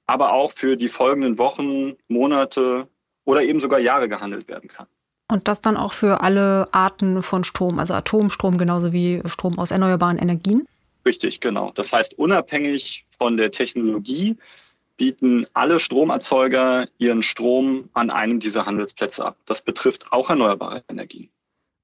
aber 0.06 0.34
auch 0.34 0.52
für 0.52 0.78
die 0.78 0.90
folgenden 0.90 1.38
Wochen, 1.38 1.94
Monate 2.08 2.88
oder 3.26 3.44
eben 3.44 3.60
sogar 3.60 3.80
Jahre 3.80 4.10
gehandelt 4.10 4.48
werden 4.48 4.70
kann. 4.70 4.88
Und 5.30 5.48
das 5.48 5.62
dann 5.62 5.78
auch 5.78 5.94
für 5.94 6.22
alle 6.22 6.68
Arten 6.74 7.24
von 7.24 7.44
Strom, 7.44 7.80
also 7.80 7.94
Atomstrom 7.94 8.58
genauso 8.58 8.94
wie 8.94 9.22
Strom 9.26 9.58
aus 9.58 9.72
erneuerbaren 9.72 10.18
Energien? 10.18 10.68
Richtig, 11.06 11.40
genau. 11.42 11.72
Das 11.76 11.92
heißt, 11.92 12.18
unabhängig 12.18 13.06
von 13.24 13.38
der 13.38 13.52
Technologie 13.52 14.36
bieten 14.98 15.48
alle 15.54 15.80
Stromerzeuger 15.80 16.90
ihren 16.98 17.24
Strom 17.24 17.88
an 17.94 18.10
einem 18.10 18.42
dieser 18.42 18.66
Handelsplätze 18.66 19.24
ab. 19.24 19.38
Das 19.46 19.62
betrifft 19.62 20.12
auch 20.12 20.30
erneuerbare 20.30 20.84
Energien. 20.90 21.30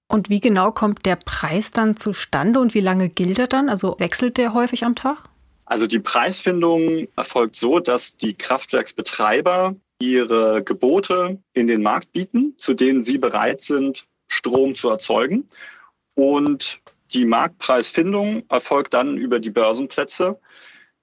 Und 0.09 0.29
wie 0.29 0.41
genau 0.41 0.73
kommt 0.73 1.05
der 1.05 1.15
Preis 1.15 1.71
dann 1.71 1.95
zustande 1.95 2.59
und 2.59 2.73
wie 2.73 2.81
lange 2.81 3.07
gilt 3.07 3.39
er 3.39 3.47
dann? 3.47 3.69
Also 3.69 3.95
wechselt 3.99 4.37
der 4.37 4.53
häufig 4.53 4.83
am 4.83 4.95
Tag? 4.95 5.29
Also 5.63 5.87
die 5.87 5.99
Preisfindung 5.99 7.07
erfolgt 7.15 7.55
so, 7.55 7.79
dass 7.79 8.17
die 8.17 8.33
Kraftwerksbetreiber 8.33 9.77
ihre 10.01 10.61
Gebote 10.61 11.39
in 11.53 11.67
den 11.67 11.81
Markt 11.81 12.11
bieten, 12.11 12.53
zu 12.57 12.73
denen 12.73 13.05
sie 13.05 13.17
bereit 13.17 13.61
sind, 13.61 14.07
Strom 14.27 14.75
zu 14.75 14.89
erzeugen. 14.89 15.47
Und 16.15 16.81
die 17.13 17.23
Marktpreisfindung 17.23 18.43
erfolgt 18.49 18.93
dann 18.93 19.15
über 19.15 19.39
die 19.39 19.51
Börsenplätze 19.51 20.37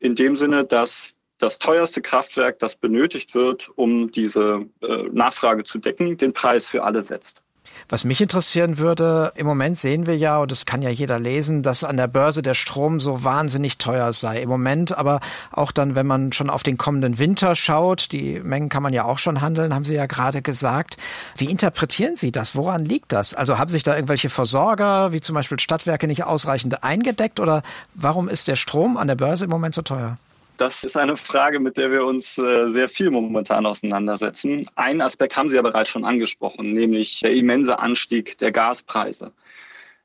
in 0.06 0.14
dem 0.14 0.36
Sinne, 0.36 0.64
dass 0.64 1.14
das 1.38 1.58
teuerste 1.58 2.00
Kraftwerk, 2.00 2.60
das 2.60 2.76
benötigt 2.76 3.34
wird, 3.34 3.68
um 3.76 4.10
diese 4.10 4.66
äh, 4.80 5.02
Nachfrage 5.10 5.64
zu 5.64 5.78
decken, 5.78 6.16
den 6.16 6.32
Preis 6.32 6.66
für 6.66 6.84
alle 6.84 7.02
setzt. 7.02 7.42
Was 7.88 8.04
mich 8.04 8.20
interessieren 8.20 8.78
würde, 8.78 9.32
im 9.36 9.46
Moment 9.46 9.76
sehen 9.78 10.06
wir 10.06 10.16
ja, 10.16 10.38
und 10.38 10.50
das 10.50 10.66
kann 10.66 10.82
ja 10.82 10.90
jeder 10.90 11.18
lesen, 11.18 11.62
dass 11.62 11.84
an 11.84 11.96
der 11.96 12.08
Börse 12.08 12.42
der 12.42 12.54
Strom 12.54 13.00
so 13.00 13.24
wahnsinnig 13.24 13.78
teuer 13.78 14.12
sei. 14.12 14.42
Im 14.42 14.48
Moment 14.48 14.96
aber 14.96 15.20
auch 15.52 15.72
dann, 15.72 15.94
wenn 15.94 16.06
man 16.06 16.32
schon 16.32 16.50
auf 16.50 16.62
den 16.62 16.78
kommenden 16.78 17.18
Winter 17.18 17.54
schaut, 17.54 18.12
die 18.12 18.40
Mengen 18.40 18.68
kann 18.68 18.82
man 18.82 18.92
ja 18.92 19.04
auch 19.04 19.18
schon 19.18 19.40
handeln, 19.40 19.74
haben 19.74 19.84
Sie 19.84 19.94
ja 19.94 20.06
gerade 20.06 20.42
gesagt. 20.42 20.96
Wie 21.36 21.50
interpretieren 21.50 22.16
Sie 22.16 22.32
das? 22.32 22.56
Woran 22.56 22.84
liegt 22.84 23.12
das? 23.12 23.34
Also 23.34 23.58
haben 23.58 23.70
sich 23.70 23.82
da 23.82 23.94
irgendwelche 23.94 24.28
Versorger, 24.28 25.12
wie 25.12 25.20
zum 25.20 25.34
Beispiel 25.34 25.60
Stadtwerke, 25.60 26.06
nicht 26.06 26.24
ausreichend 26.24 26.82
eingedeckt 26.82 27.40
oder 27.40 27.62
warum 27.94 28.28
ist 28.28 28.48
der 28.48 28.56
Strom 28.56 28.96
an 28.96 29.08
der 29.08 29.16
Börse 29.16 29.44
im 29.44 29.50
Moment 29.50 29.74
so 29.74 29.82
teuer? 29.82 30.18
Das 30.56 30.84
ist 30.84 30.96
eine 30.96 31.16
Frage, 31.16 31.60
mit 31.60 31.76
der 31.76 31.90
wir 31.90 32.04
uns 32.04 32.38
äh, 32.38 32.70
sehr 32.70 32.88
viel 32.88 33.10
momentan 33.10 33.66
auseinandersetzen. 33.66 34.66
Einen 34.74 35.02
Aspekt 35.02 35.36
haben 35.36 35.48
Sie 35.48 35.56
ja 35.56 35.62
bereits 35.62 35.90
schon 35.90 36.04
angesprochen, 36.04 36.72
nämlich 36.72 37.20
der 37.20 37.32
immense 37.32 37.78
Anstieg 37.78 38.38
der 38.38 38.52
Gaspreise. 38.52 39.32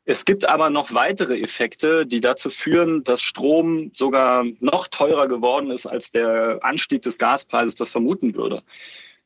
Es 0.04 0.26
gibt 0.26 0.50
aber 0.50 0.70
noch 0.70 0.94
weitere 0.94 1.40
Effekte, 1.40 2.06
die 2.06 2.20
dazu 2.20 2.50
führen, 2.50 3.04
dass 3.04 3.22
Strom 3.22 3.92
sogar 3.94 4.44
noch 4.60 4.88
teurer 4.88 5.28
geworden 5.28 5.72
ist, 5.72 5.86
als 5.86 6.12
der 6.12 6.60
Anstieg 6.64 7.04
des 7.04 7.18
Gaspreises 7.18 7.76
das 7.76 7.92
vermuten 7.92 8.36
würde. 8.36 8.64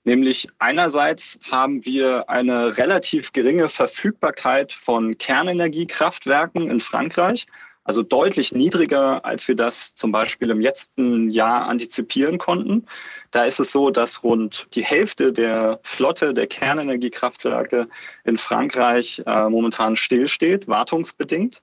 Nämlich 0.03 0.47
einerseits 0.59 1.39
haben 1.49 1.83
wir 1.85 2.29
eine 2.29 2.77
relativ 2.77 3.33
geringe 3.33 3.69
Verfügbarkeit 3.69 4.71
von 4.73 5.17
Kernenergiekraftwerken 5.17 6.69
in 6.69 6.79
Frankreich 6.79 7.47
also 7.85 8.01
deutlich 8.01 8.51
niedriger, 8.51 9.23
als 9.23 9.47
wir 9.47 9.55
das 9.55 9.93
zum 9.93 10.11
Beispiel 10.11 10.49
im 10.49 10.59
letzten 10.59 11.29
Jahr 11.29 11.67
antizipieren 11.67 12.39
konnten. 12.39 12.85
Da 13.31 13.45
ist 13.45 13.59
es 13.59 13.71
so, 13.71 13.91
dass 13.91 14.23
rund 14.23 14.67
die 14.73 14.83
Hälfte 14.83 15.31
der 15.31 15.79
Flotte 15.83 16.33
der 16.33 16.47
Kernenergiekraftwerke 16.47 17.87
in 18.25 18.37
Frankreich 18.37 19.21
äh, 19.25 19.49
momentan 19.49 19.95
stillsteht, 19.95 20.67
wartungsbedingt. 20.67 21.61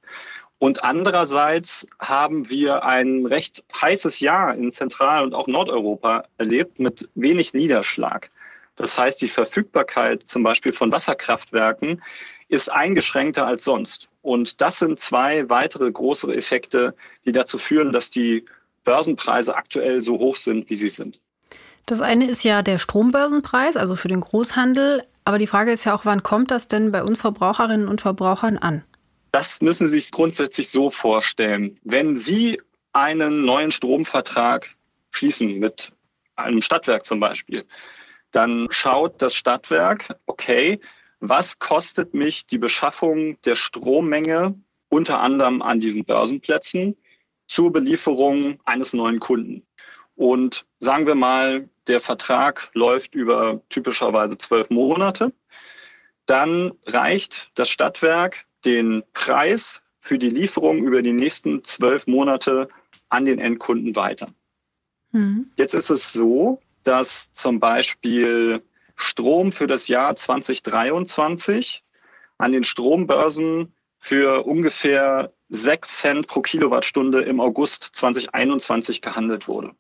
Und 0.59 0.85
andererseits 0.85 1.89
haben 1.99 2.49
wir 2.49 2.85
ein 2.85 3.27
recht 3.27 3.65
heißes 3.75 4.21
Jahr 4.21 4.55
in 4.55 4.71
Zentral- 4.71 5.25
und 5.25 5.35
auch 5.35 5.49
Nordeuropa 5.49 6.25
erlebt 6.39 6.79
mit 6.79 7.09
wenig 7.17 7.53
Niederschlag. 7.53 8.31
Das 8.77 8.97
heißt, 8.97 9.21
die 9.21 9.29
Verfügbarkeit 9.29 10.23
zum 10.23 10.45
Beispiel 10.45 10.73
von 10.73 10.93
Wasserkraftwerken 10.93 12.01
ist 12.53 12.71
eingeschränkter 12.71 13.47
als 13.47 13.65
sonst. 13.65 14.11
Und 14.21 14.61
das 14.61 14.79
sind 14.79 15.01
zwei 15.01 15.49
weitere 15.49 15.91
größere 15.91 16.37
Effekte, 16.37 16.95
die 17.25 17.33
dazu 17.33 17.57
führen, 17.57 17.95
dass 17.95 18.11
die 18.11 18.45
Börsenpreise 18.85 19.57
aktuell 19.57 20.03
so 20.03 20.19
hoch 20.19 20.37
sind, 20.37 20.69
wie 20.69 20.77
sie 20.77 20.91
sind. 20.91 21.19
Das 21.87 22.03
eine 22.03 22.29
ist 22.29 22.45
ja 22.45 22.61
der 22.61 22.77
Strombörsenpreis, 22.77 23.79
also 23.79 23.97
für 23.97 24.09
den 24.09 24.21
Großhandel. 24.21 25.03
Aber 25.25 25.39
die 25.39 25.47
Frage 25.47 25.73
ist 25.73 25.85
ja 25.85 25.95
auch, 25.95 26.05
wann 26.05 26.23
kommt 26.23 26.51
das 26.51 26.69
denn 26.69 26.91
bei 26.91 27.03
uns 27.03 27.23
Verbraucherinnen 27.23 27.89
und 27.89 28.03
Verbrauchern 28.03 28.59
an? 28.59 28.85
Das 29.33 29.63
müssen 29.63 29.87
Sie 29.87 29.99
sich 29.99 30.11
grundsätzlich 30.11 30.69
so 30.69 30.91
vorstellen. 30.91 31.81
Wenn 31.85 32.19
Sie 32.19 32.61
einen 32.93 33.47
neuen 33.47 33.73
Stromvertrag 33.73 34.77
schließen 35.11 35.59
mit 35.59 35.93
einem 36.37 36.61
Stadtwerk 36.61 37.07
zum 37.07 37.19
Beispiel, 37.19 37.65
dann 38.31 38.69
schaut 38.71 39.23
das 39.23 39.35
Stadtwerk, 39.35 40.17
okay, 40.27 40.81
was 41.23 41.61
kostet 41.61 42.15
mich 42.15 42.47
die 42.47 42.59
Beschaffung 42.59 43.41
der 43.43 43.55
Strommenge 43.55 44.61
unter 44.89 45.21
anderem 45.21 45.63
an 45.63 45.79
diesen 45.79 46.05
Börsenplätzen 46.05 46.97
zur 47.47 47.73
Belieferung 47.73 48.59
eines 48.65 48.93
neuen 48.93 49.21
Kunden. 49.21 49.65
Und 50.17 50.67
sagen 50.81 51.07
wir 51.07 51.15
mal, 51.15 51.69
der 51.87 52.01
Vertrag 52.01 52.71
läuft 52.75 53.15
über 53.15 53.63
typischerweise 53.69 54.37
zwölf 54.37 54.69
Monate. 54.71 55.33
Dann 56.27 56.73
reicht 56.87 57.53
das 57.55 57.71
Stadtwerk 57.71 58.45
den 58.65 59.05
Preis 59.13 59.85
für 60.01 60.19
die 60.19 60.29
Lieferung 60.29 60.79
über 60.79 61.03
die 61.03 61.13
nächsten 61.13 61.63
zwölf 61.63 62.09
Monate 62.09 62.69
an 63.11 63.27
den 63.27 63.39
Endkunden 63.39 63.95
weiter. 63.95 64.35
Mhm. 65.13 65.53
Jetzt 65.57 65.75
ist 65.75 65.91
es 65.91 66.13
so, 66.13 66.61
dass 66.83 67.31
zum 67.31 67.61
Beispiel 67.61 68.61
Strom 69.03 69.53
für 69.53 69.67
das 69.67 69.89
Jahr 69.89 70.17
2023 70.17 71.85
an 72.39 72.53
den 72.53 72.65
Strombörsen 72.65 73.75
für 73.99 74.45
ungefähr 74.47 75.33
6 75.49 75.99
Cent 75.99 76.27
pro 76.27 76.41
Kilowattstunde 76.41 77.23
im 77.23 77.41
August 77.41 77.91
2021 77.93 79.01
gehandelt 79.01 79.49
wurde. 79.49 79.73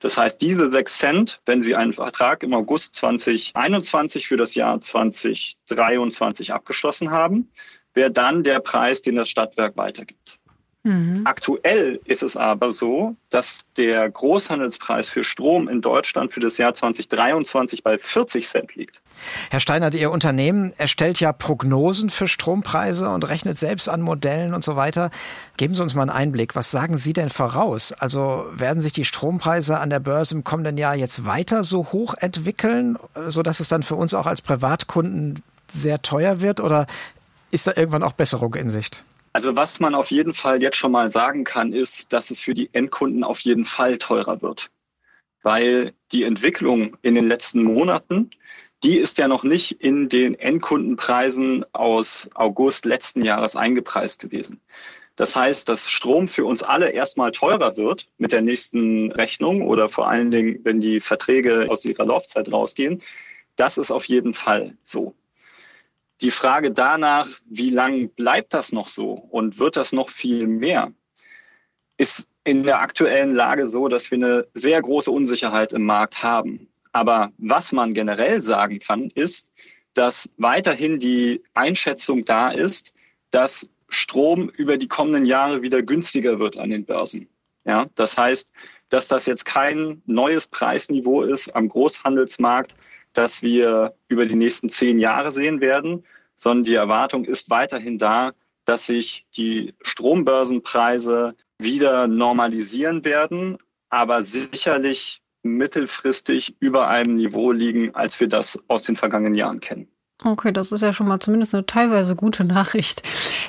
Das 0.00 0.16
heißt, 0.16 0.40
diese 0.40 0.70
6 0.70 0.98
Cent, 0.98 1.40
wenn 1.46 1.60
Sie 1.60 1.76
einen 1.76 1.92
Vertrag 1.92 2.42
im 2.42 2.54
August 2.54 2.96
2021 2.96 4.26
für 4.26 4.36
das 4.36 4.56
Jahr 4.56 4.80
2023 4.80 6.52
abgeschlossen 6.52 7.12
haben, 7.12 7.52
wäre 7.94 8.10
dann 8.10 8.42
der 8.42 8.58
Preis, 8.58 9.02
den 9.02 9.14
das 9.14 9.28
Stadtwerk 9.28 9.76
weitergibt. 9.76 10.40
Mhm. 10.84 11.22
Aktuell 11.24 12.00
ist 12.06 12.24
es 12.24 12.36
aber 12.36 12.72
so, 12.72 13.14
dass 13.30 13.66
der 13.76 14.10
Großhandelspreis 14.10 15.08
für 15.08 15.22
Strom 15.22 15.68
in 15.68 15.80
Deutschland 15.80 16.32
für 16.32 16.40
das 16.40 16.58
Jahr 16.58 16.74
2023 16.74 17.84
bei 17.84 17.98
40 17.98 18.48
Cent 18.48 18.74
liegt. 18.74 19.00
Herr 19.50 19.60
Steinert, 19.60 19.94
Ihr 19.94 20.10
Unternehmen 20.10 20.72
erstellt 20.76 21.20
ja 21.20 21.32
Prognosen 21.32 22.10
für 22.10 22.26
Strompreise 22.26 23.08
und 23.08 23.28
rechnet 23.28 23.58
selbst 23.58 23.88
an 23.88 24.02
Modellen 24.02 24.54
und 24.54 24.64
so 24.64 24.74
weiter. 24.74 25.12
Geben 25.56 25.74
Sie 25.74 25.82
uns 25.82 25.94
mal 25.94 26.02
einen 26.02 26.10
Einblick. 26.10 26.56
Was 26.56 26.72
sagen 26.72 26.96
Sie 26.96 27.12
denn 27.12 27.30
voraus? 27.30 27.92
Also 27.92 28.46
werden 28.52 28.80
sich 28.80 28.92
die 28.92 29.04
Strompreise 29.04 29.78
an 29.78 29.90
der 29.90 30.00
Börse 30.00 30.34
im 30.34 30.42
kommenden 30.42 30.78
Jahr 30.78 30.96
jetzt 30.96 31.24
weiter 31.24 31.62
so 31.62 31.92
hoch 31.92 32.14
entwickeln, 32.14 32.98
sodass 33.28 33.60
es 33.60 33.68
dann 33.68 33.84
für 33.84 33.94
uns 33.94 34.14
auch 34.14 34.26
als 34.26 34.42
Privatkunden 34.42 35.44
sehr 35.68 36.02
teuer 36.02 36.40
wird? 36.40 36.58
Oder 36.58 36.88
ist 37.52 37.68
da 37.68 37.72
irgendwann 37.76 38.02
auch 38.02 38.14
Besserung 38.14 38.56
in 38.56 38.68
Sicht? 38.68 39.04
Also 39.32 39.56
was 39.56 39.80
man 39.80 39.94
auf 39.94 40.10
jeden 40.10 40.34
Fall 40.34 40.60
jetzt 40.60 40.76
schon 40.76 40.92
mal 40.92 41.08
sagen 41.10 41.44
kann, 41.44 41.72
ist, 41.72 42.12
dass 42.12 42.30
es 42.30 42.40
für 42.40 42.54
die 42.54 42.68
Endkunden 42.72 43.24
auf 43.24 43.40
jeden 43.40 43.64
Fall 43.64 43.98
teurer 43.98 44.42
wird. 44.42 44.70
Weil 45.42 45.94
die 46.12 46.24
Entwicklung 46.24 46.96
in 47.02 47.14
den 47.14 47.26
letzten 47.26 47.62
Monaten, 47.62 48.30
die 48.84 48.98
ist 48.98 49.18
ja 49.18 49.28
noch 49.28 49.44
nicht 49.44 49.80
in 49.80 50.08
den 50.08 50.34
Endkundenpreisen 50.34 51.64
aus 51.72 52.28
August 52.34 52.84
letzten 52.84 53.24
Jahres 53.24 53.56
eingepreist 53.56 54.20
gewesen. 54.20 54.60
Das 55.16 55.36
heißt, 55.36 55.68
dass 55.68 55.90
Strom 55.90 56.26
für 56.26 56.44
uns 56.44 56.62
alle 56.62 56.90
erstmal 56.90 57.32
teurer 57.32 57.76
wird 57.76 58.08
mit 58.18 58.32
der 58.32 58.42
nächsten 58.42 59.12
Rechnung 59.12 59.62
oder 59.62 59.88
vor 59.88 60.08
allen 60.08 60.30
Dingen, 60.30 60.60
wenn 60.64 60.80
die 60.80 61.00
Verträge 61.00 61.66
aus 61.70 61.84
ihrer 61.84 62.04
Laufzeit 62.04 62.50
rausgehen. 62.50 63.02
Das 63.56 63.78
ist 63.78 63.90
auf 63.90 64.06
jeden 64.06 64.34
Fall 64.34 64.76
so. 64.82 65.14
Die 66.22 66.30
Frage 66.30 66.70
danach, 66.70 67.28
wie 67.46 67.70
lange 67.70 68.06
bleibt 68.06 68.54
das 68.54 68.70
noch 68.72 68.86
so 68.86 69.10
und 69.10 69.58
wird 69.58 69.76
das 69.76 69.92
noch 69.92 70.08
viel 70.08 70.46
mehr, 70.46 70.92
ist 71.96 72.28
in 72.44 72.62
der 72.62 72.80
aktuellen 72.80 73.34
Lage 73.34 73.68
so, 73.68 73.88
dass 73.88 74.10
wir 74.12 74.18
eine 74.18 74.46
sehr 74.54 74.80
große 74.80 75.10
Unsicherheit 75.10 75.72
im 75.72 75.84
Markt 75.84 76.22
haben. 76.22 76.68
Aber 76.92 77.32
was 77.38 77.72
man 77.72 77.92
generell 77.92 78.40
sagen 78.40 78.78
kann, 78.78 79.10
ist, 79.10 79.50
dass 79.94 80.30
weiterhin 80.36 81.00
die 81.00 81.42
Einschätzung 81.54 82.24
da 82.24 82.50
ist, 82.50 82.92
dass 83.30 83.68
Strom 83.88 84.48
über 84.48 84.76
die 84.76 84.88
kommenden 84.88 85.24
Jahre 85.24 85.62
wieder 85.62 85.82
günstiger 85.82 86.38
wird 86.38 86.56
an 86.56 86.70
den 86.70 86.84
Börsen. 86.84 87.28
Ja, 87.64 87.86
das 87.96 88.16
heißt, 88.16 88.52
dass 88.88 89.08
das 89.08 89.26
jetzt 89.26 89.44
kein 89.44 90.02
neues 90.06 90.46
Preisniveau 90.46 91.22
ist 91.22 91.54
am 91.54 91.68
Großhandelsmarkt, 91.68 92.74
das 93.12 93.42
wir 93.42 93.94
über 94.08 94.26
die 94.26 94.34
nächsten 94.34 94.68
zehn 94.68 94.98
Jahre 94.98 95.32
sehen 95.32 95.60
werden, 95.60 96.04
sondern 96.34 96.64
die 96.64 96.74
Erwartung 96.74 97.24
ist 97.24 97.50
weiterhin 97.50 97.98
da, 97.98 98.32
dass 98.64 98.86
sich 98.86 99.26
die 99.36 99.74
Strombörsenpreise 99.82 101.34
wieder 101.58 102.06
normalisieren 102.06 103.04
werden, 103.04 103.58
aber 103.88 104.22
sicherlich 104.22 105.20
mittelfristig 105.42 106.56
über 106.60 106.88
einem 106.88 107.16
Niveau 107.16 107.52
liegen, 107.52 107.94
als 107.94 108.20
wir 108.20 108.28
das 108.28 108.58
aus 108.68 108.84
den 108.84 108.96
vergangenen 108.96 109.34
Jahren 109.34 109.60
kennen. 109.60 109.88
Okay, 110.24 110.52
das 110.52 110.70
ist 110.70 110.82
ja 110.82 110.92
schon 110.92 111.08
mal 111.08 111.18
zumindest 111.18 111.52
eine 111.52 111.66
teilweise 111.66 112.14
gute 112.14 112.44
Nachricht. 112.44 113.02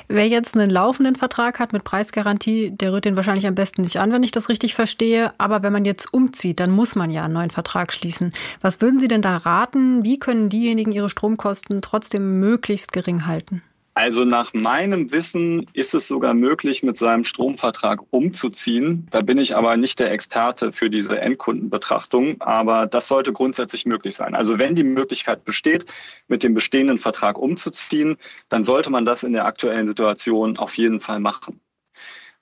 Wer 0.08 0.26
jetzt 0.26 0.56
einen 0.56 0.68
laufenden 0.68 1.14
Vertrag 1.14 1.60
hat 1.60 1.72
mit 1.72 1.84
Preisgarantie, 1.84 2.72
der 2.72 2.92
rührt 2.92 3.04
den 3.04 3.16
wahrscheinlich 3.16 3.46
am 3.46 3.54
besten 3.54 3.82
nicht 3.82 4.00
an, 4.00 4.10
wenn 4.10 4.24
ich 4.24 4.32
das 4.32 4.48
richtig 4.48 4.74
verstehe. 4.74 5.32
Aber 5.38 5.62
wenn 5.62 5.72
man 5.72 5.84
jetzt 5.84 6.12
umzieht, 6.12 6.58
dann 6.58 6.72
muss 6.72 6.96
man 6.96 7.10
ja 7.10 7.24
einen 7.24 7.34
neuen 7.34 7.50
Vertrag 7.50 7.92
schließen. 7.92 8.32
Was 8.60 8.80
würden 8.80 8.98
Sie 8.98 9.08
denn 9.08 9.22
da 9.22 9.36
raten? 9.36 10.02
Wie 10.02 10.18
können 10.18 10.48
diejenigen 10.48 10.90
ihre 10.90 11.10
Stromkosten 11.10 11.80
trotzdem 11.80 12.40
möglichst 12.40 12.92
gering 12.92 13.26
halten? 13.26 13.62
Also 13.96 14.24
nach 14.24 14.52
meinem 14.54 15.12
Wissen 15.12 15.70
ist 15.72 15.94
es 15.94 16.08
sogar 16.08 16.34
möglich, 16.34 16.82
mit 16.82 16.98
seinem 16.98 17.22
Stromvertrag 17.22 18.00
umzuziehen. 18.10 19.06
Da 19.10 19.20
bin 19.20 19.38
ich 19.38 19.54
aber 19.54 19.76
nicht 19.76 20.00
der 20.00 20.10
Experte 20.10 20.72
für 20.72 20.90
diese 20.90 21.20
Endkundenbetrachtung, 21.20 22.40
aber 22.40 22.86
das 22.86 23.06
sollte 23.06 23.32
grundsätzlich 23.32 23.86
möglich 23.86 24.16
sein. 24.16 24.34
Also 24.34 24.58
wenn 24.58 24.74
die 24.74 24.82
Möglichkeit 24.82 25.44
besteht, 25.44 25.86
mit 26.26 26.42
dem 26.42 26.54
bestehenden 26.54 26.98
Vertrag 26.98 27.38
umzuziehen, 27.38 28.16
dann 28.48 28.64
sollte 28.64 28.90
man 28.90 29.04
das 29.04 29.22
in 29.22 29.32
der 29.32 29.44
aktuellen 29.46 29.86
Situation 29.86 30.58
auf 30.58 30.76
jeden 30.76 30.98
Fall 30.98 31.20
machen. 31.20 31.60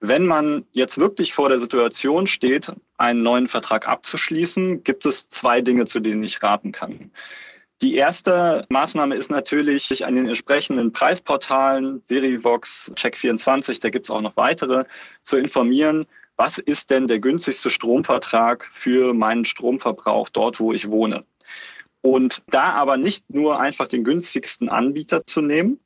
Wenn 0.01 0.27
man 0.27 0.65
jetzt 0.73 0.99
wirklich 0.99 1.35
vor 1.35 1.51
der 1.51 1.59
Situation 1.59 2.27
steht, 2.27 2.73
einen 2.97 3.23
neuen 3.23 3.47
Vertrag 3.47 3.87
abzuschließen, 3.87 4.85
gibt 4.85 5.05
es 5.05 5.29
zwei 5.29 5.61
Dinge, 5.61 5.85
zu 5.85 6.01
denen 6.01 6.25
ich 6.25 6.43
raten 6.43 6.73
kann. 6.73 7.13
Die 7.83 7.97
erste 7.97 8.65
Maßnahme 8.69 9.17
ist 9.17 9.33
natürlich, 9.33 9.83
sich 9.83 10.07
an 10.07 10.15
den 10.15 10.29
entsprechenden 10.29 10.93
Preisportalen, 10.93 12.01
Verivox, 12.05 12.93
Check24, 12.95 13.81
da 13.81 13.91
gibt 13.91 14.07
es 14.07 14.11
auch 14.11 14.21
noch 14.21 14.37
weitere, 14.37 14.85
zu 15.25 15.37
informieren, 15.37 16.07
was 16.37 16.59
ist 16.59 16.93
denn 16.93 17.09
der 17.09 17.19
günstigste 17.19 17.71
Stromvertrag 17.71 18.69
für 18.73 19.15
meinen 19.15 19.45
Stromverbrauch 19.45 20.29
dort, 20.29 20.61
wo 20.61 20.73
ich 20.73 20.91
wohne. 20.91 21.25
Und 22.03 22.43
da 22.49 22.73
aber 22.73 22.97
nicht 22.97 23.29
nur 23.31 23.61
einfach 23.61 23.89
den 23.89 24.05
günstigsten 24.05 24.69
Anbieter 24.69 25.27
zu 25.27 25.41
nehmen, 25.41 25.81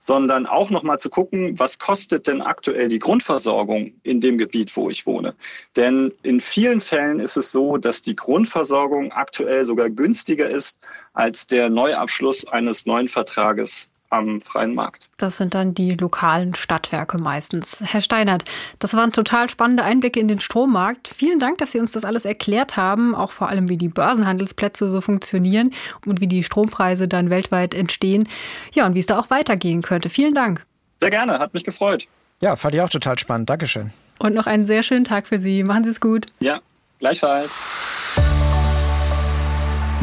sondern 0.00 0.46
auch 0.46 0.70
nochmal 0.70 0.98
zu 0.98 1.10
gucken, 1.10 1.58
was 1.58 1.78
kostet 1.78 2.26
denn 2.26 2.42
aktuell 2.42 2.88
die 2.88 2.98
Grundversorgung 2.98 3.92
in 4.02 4.20
dem 4.20 4.38
Gebiet, 4.38 4.76
wo 4.76 4.88
ich 4.88 5.06
wohne. 5.06 5.34
Denn 5.76 6.12
in 6.22 6.40
vielen 6.40 6.80
Fällen 6.80 7.20
ist 7.20 7.36
es 7.36 7.52
so, 7.52 7.76
dass 7.76 8.02
die 8.02 8.16
Grundversorgung 8.16 9.12
aktuell 9.12 9.64
sogar 9.64 9.90
günstiger 9.90 10.48
ist 10.48 10.78
als 11.12 11.46
der 11.46 11.68
Neuabschluss 11.68 12.46
eines 12.46 12.86
neuen 12.86 13.08
Vertrages 13.08 13.90
am 14.10 14.40
freien 14.40 14.74
Markt. 14.74 15.08
Das 15.16 15.36
sind 15.36 15.54
dann 15.54 15.72
die 15.72 15.94
lokalen 15.94 16.54
Stadtwerke 16.54 17.18
meistens. 17.18 17.80
Herr 17.80 18.00
Steinert, 18.00 18.44
das 18.78 18.94
waren 18.94 19.12
total 19.12 19.48
spannende 19.48 19.84
Einblicke 19.84 20.20
in 20.20 20.28
den 20.28 20.40
Strommarkt. 20.40 21.08
Vielen 21.08 21.38
Dank, 21.38 21.58
dass 21.58 21.72
Sie 21.72 21.78
uns 21.78 21.92
das 21.92 22.04
alles 22.04 22.24
erklärt 22.24 22.76
haben, 22.76 23.14
auch 23.14 23.30
vor 23.30 23.48
allem, 23.48 23.68
wie 23.68 23.76
die 23.76 23.88
Börsenhandelsplätze 23.88 24.90
so 24.90 25.00
funktionieren 25.00 25.72
und 26.06 26.20
wie 26.20 26.26
die 26.26 26.42
Strompreise 26.42 27.08
dann 27.08 27.30
weltweit 27.30 27.74
entstehen. 27.74 28.28
Ja, 28.72 28.86
und 28.86 28.94
wie 28.94 29.00
es 29.00 29.06
da 29.06 29.18
auch 29.18 29.30
weitergehen 29.30 29.82
könnte. 29.82 30.10
Vielen 30.10 30.34
Dank. 30.34 30.66
Sehr 30.98 31.10
gerne, 31.10 31.38
hat 31.38 31.54
mich 31.54 31.64
gefreut. 31.64 32.06
Ja, 32.42 32.56
fand 32.56 32.74
ich 32.74 32.80
auch 32.80 32.90
total 32.90 33.18
spannend. 33.18 33.48
Dankeschön. 33.48 33.92
Und 34.18 34.34
noch 34.34 34.46
einen 34.46 34.64
sehr 34.64 34.82
schönen 34.82 35.04
Tag 35.04 35.26
für 35.26 35.38
Sie. 35.38 35.62
Machen 35.62 35.84
Sie 35.84 35.90
es 35.90 36.00
gut. 36.00 36.26
Ja, 36.40 36.60
gleichfalls. 36.98 38.39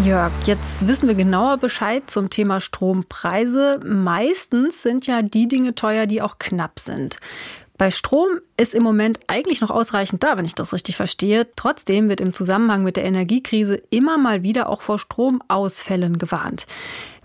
Jörg, 0.04 0.32
jetzt 0.46 0.88
wissen 0.88 1.08
wir 1.08 1.16
genauer 1.16 1.58
Bescheid 1.58 2.10
zum 2.10 2.30
Thema 2.30 2.60
Strompreise. 2.60 3.80
Meistens 3.84 4.84
sind 4.84 5.08
ja 5.08 5.24
die 5.24 5.48
Dinge 5.48 5.74
teuer, 5.74 6.06
die 6.06 6.22
auch 6.22 6.38
knapp 6.38 6.80
sind. 6.80 7.18
Bei 7.80 7.90
Strom 7.90 8.40
ist 8.58 8.76
im 8.76 8.84
Moment 8.84 9.20
eigentlich 9.28 9.60
noch 9.60 9.72
ausreichend 9.72 10.24
da, 10.24 10.38
wenn 10.38 10.46
ich 10.46 10.54
das 10.54 10.72
richtig 10.72 10.96
verstehe. 10.96 11.48
Trotzdem 11.56 12.10
wird 12.10 12.22
im 12.22 12.34
Zusammenhang 12.34 12.84
mit 12.84 12.96
der 12.96 13.06
Energiekrise 13.06 13.82
immer 13.90 14.20
mal 14.20 14.44
wieder 14.44 14.70
auch 14.70 14.82
vor 14.82 15.00
Stromausfällen 15.00 16.20
gewarnt. 16.20 16.68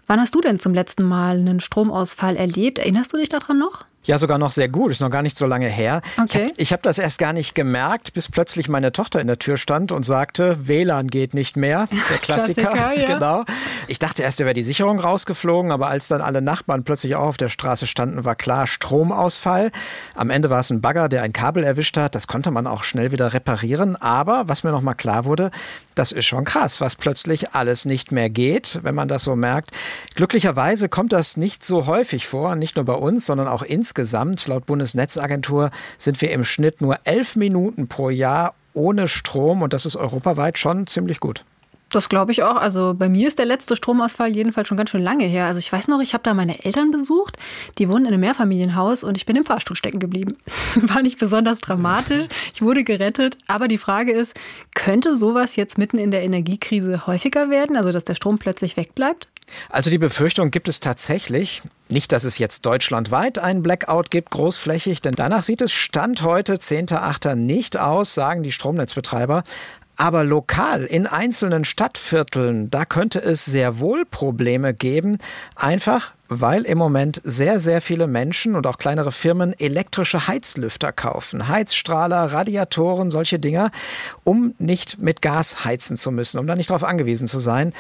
Wann 0.06 0.20
hast 0.20 0.34
du 0.34 0.40
denn 0.40 0.58
zum 0.58 0.72
letzten 0.72 1.04
Mal 1.04 1.36
einen 1.36 1.60
Stromausfall 1.60 2.36
erlebt? 2.36 2.78
Erinnerst 2.78 3.12
du 3.12 3.18
dich 3.18 3.28
daran 3.28 3.58
noch? 3.58 3.84
Ja, 4.04 4.18
sogar 4.18 4.38
noch 4.38 4.50
sehr 4.50 4.68
gut. 4.68 4.92
Ist 4.92 5.00
noch 5.00 5.10
gar 5.10 5.22
nicht 5.22 5.38
so 5.38 5.46
lange 5.46 5.68
her. 5.68 6.02
Okay. 6.20 6.52
Ich 6.58 6.72
habe 6.72 6.82
hab 6.82 6.86
das 6.86 6.98
erst 6.98 7.20
gar 7.20 7.32
nicht 7.32 7.54
gemerkt, 7.54 8.12
bis 8.12 8.28
plötzlich 8.28 8.68
meine 8.68 8.90
Tochter 8.90 9.20
in 9.20 9.28
der 9.28 9.38
Tür 9.38 9.56
stand 9.56 9.92
und 9.92 10.04
sagte, 10.04 10.66
WLAN 10.66 11.06
geht 11.06 11.32
nicht 11.32 11.56
mehr. 11.56 11.86
Der 12.10 12.18
Klassiker. 12.20 12.72
Klassiker 12.72 13.00
ja. 13.00 13.06
Genau. 13.06 13.44
Ich 13.86 14.00
dachte 14.00 14.24
erst, 14.24 14.40
er 14.40 14.46
wäre 14.46 14.54
die 14.54 14.64
Sicherung 14.64 14.98
rausgeflogen, 14.98 15.70
aber 15.70 15.86
als 15.86 16.08
dann 16.08 16.20
alle 16.20 16.42
Nachbarn 16.42 16.82
plötzlich 16.82 17.14
auch 17.14 17.28
auf 17.28 17.36
der 17.36 17.48
Straße 17.48 17.86
standen, 17.86 18.24
war 18.24 18.34
klar 18.34 18.66
Stromausfall. 18.66 19.70
Am 20.16 20.30
Ende 20.30 20.50
war 20.50 20.58
es 20.58 20.70
ein 20.70 20.80
Bagger, 20.80 21.08
der 21.08 21.22
ein 21.22 21.32
Kabel 21.32 21.62
erwischt 21.62 21.96
hat. 21.96 22.16
Das 22.16 22.26
konnte 22.26 22.50
man 22.50 22.66
auch 22.66 22.82
schnell 22.82 23.12
wieder 23.12 23.32
reparieren. 23.32 23.94
Aber 23.94 24.48
was 24.48 24.64
mir 24.64 24.72
noch 24.72 24.82
mal 24.82 24.94
klar 24.94 25.24
wurde, 25.24 25.52
das 25.94 26.12
ist 26.12 26.26
schon 26.26 26.44
krass, 26.44 26.80
was 26.80 26.96
plötzlich 26.96 27.54
alles 27.54 27.84
nicht 27.84 28.12
mehr 28.12 28.30
geht, 28.30 28.80
wenn 28.82 28.94
man 28.94 29.08
das 29.08 29.24
so 29.24 29.36
merkt. 29.36 29.70
Glücklicherweise 30.14 30.88
kommt 30.88 31.12
das 31.12 31.36
nicht 31.36 31.64
so 31.64 31.86
häufig 31.86 32.26
vor, 32.26 32.56
nicht 32.56 32.76
nur 32.76 32.84
bei 32.84 32.94
uns, 32.94 33.26
sondern 33.26 33.48
auch 33.48 33.62
insgesamt 33.62 34.46
laut 34.46 34.66
Bundesnetzagentur, 34.66 35.70
sind 35.98 36.20
wir 36.20 36.30
im 36.30 36.44
Schnitt 36.44 36.80
nur 36.80 36.98
elf 37.04 37.36
Minuten 37.36 37.88
pro 37.88 38.10
Jahr 38.10 38.54
ohne 38.74 39.08
Strom 39.08 39.62
und 39.62 39.72
das 39.72 39.86
ist 39.86 39.96
europaweit 39.96 40.58
schon 40.58 40.86
ziemlich 40.86 41.20
gut. 41.20 41.44
Das 41.92 42.08
glaube 42.08 42.32
ich 42.32 42.42
auch. 42.42 42.56
Also 42.56 42.94
bei 42.94 43.08
mir 43.08 43.28
ist 43.28 43.38
der 43.38 43.46
letzte 43.46 43.76
Stromausfall 43.76 44.34
jedenfalls 44.34 44.66
schon 44.66 44.78
ganz 44.78 44.90
schön 44.90 45.02
lange 45.02 45.24
her. 45.24 45.44
Also 45.44 45.58
ich 45.58 45.70
weiß 45.70 45.88
noch, 45.88 46.00
ich 46.00 46.14
habe 46.14 46.24
da 46.24 46.32
meine 46.32 46.64
Eltern 46.64 46.90
besucht. 46.90 47.36
Die 47.78 47.88
wohnen 47.88 48.06
in 48.06 48.12
einem 48.12 48.20
Mehrfamilienhaus 48.20 49.04
und 49.04 49.16
ich 49.16 49.26
bin 49.26 49.36
im 49.36 49.44
Fahrstuhl 49.44 49.76
stecken 49.76 50.00
geblieben. 50.00 50.38
War 50.74 51.02
nicht 51.02 51.18
besonders 51.18 51.60
dramatisch. 51.60 52.24
Ich 52.54 52.62
wurde 52.62 52.82
gerettet. 52.82 53.36
Aber 53.46 53.68
die 53.68 53.78
Frage 53.78 54.12
ist, 54.12 54.34
könnte 54.74 55.16
sowas 55.16 55.56
jetzt 55.56 55.76
mitten 55.76 55.98
in 55.98 56.10
der 56.10 56.22
Energiekrise 56.22 57.06
häufiger 57.06 57.50
werden? 57.50 57.76
Also 57.76 57.92
dass 57.92 58.04
der 58.04 58.14
Strom 58.14 58.38
plötzlich 58.38 58.76
wegbleibt? 58.76 59.28
Also 59.68 59.90
die 59.90 59.98
Befürchtung 59.98 60.50
gibt 60.50 60.68
es 60.68 60.80
tatsächlich. 60.80 61.62
Nicht, 61.88 62.12
dass 62.12 62.24
es 62.24 62.38
jetzt 62.38 62.64
deutschlandweit 62.64 63.38
einen 63.38 63.62
Blackout 63.62 64.10
gibt, 64.10 64.30
großflächig, 64.30 65.02
denn 65.02 65.14
danach 65.14 65.42
sieht 65.42 65.60
es 65.60 65.72
Stand 65.72 66.22
heute, 66.22 66.54
10.8. 66.54 67.34
nicht 67.34 67.78
aus, 67.78 68.14
sagen 68.14 68.42
die 68.42 68.52
Stromnetzbetreiber. 68.52 69.42
Aber 69.96 70.24
lokal 70.24 70.84
in 70.84 71.06
einzelnen 71.06 71.64
Stadtvierteln, 71.64 72.70
da 72.70 72.84
könnte 72.84 73.20
es 73.20 73.44
sehr 73.44 73.78
wohl 73.78 74.04
Probleme 74.04 74.74
geben, 74.74 75.18
einfach 75.54 76.12
weil 76.40 76.62
im 76.62 76.78
Moment 76.78 77.20
sehr, 77.24 77.60
sehr 77.60 77.80
viele 77.80 78.06
Menschen 78.06 78.54
und 78.54 78.66
auch 78.66 78.78
kleinere 78.78 79.12
Firmen 79.12 79.58
elektrische 79.58 80.26
Heizlüfter 80.28 80.92
kaufen. 80.92 81.48
Heizstrahler, 81.48 82.32
Radiatoren, 82.32 83.10
solche 83.10 83.38
Dinger, 83.38 83.70
um 84.24 84.54
nicht 84.58 84.98
mit 84.98 85.22
Gas 85.22 85.64
heizen 85.64 85.96
zu 85.96 86.10
müssen, 86.10 86.38
um 86.38 86.46
da 86.46 86.56
nicht 86.56 86.70
darauf 86.70 86.84
angewiesen 86.84 87.26
zu 87.26 87.38
sein. 87.38 87.72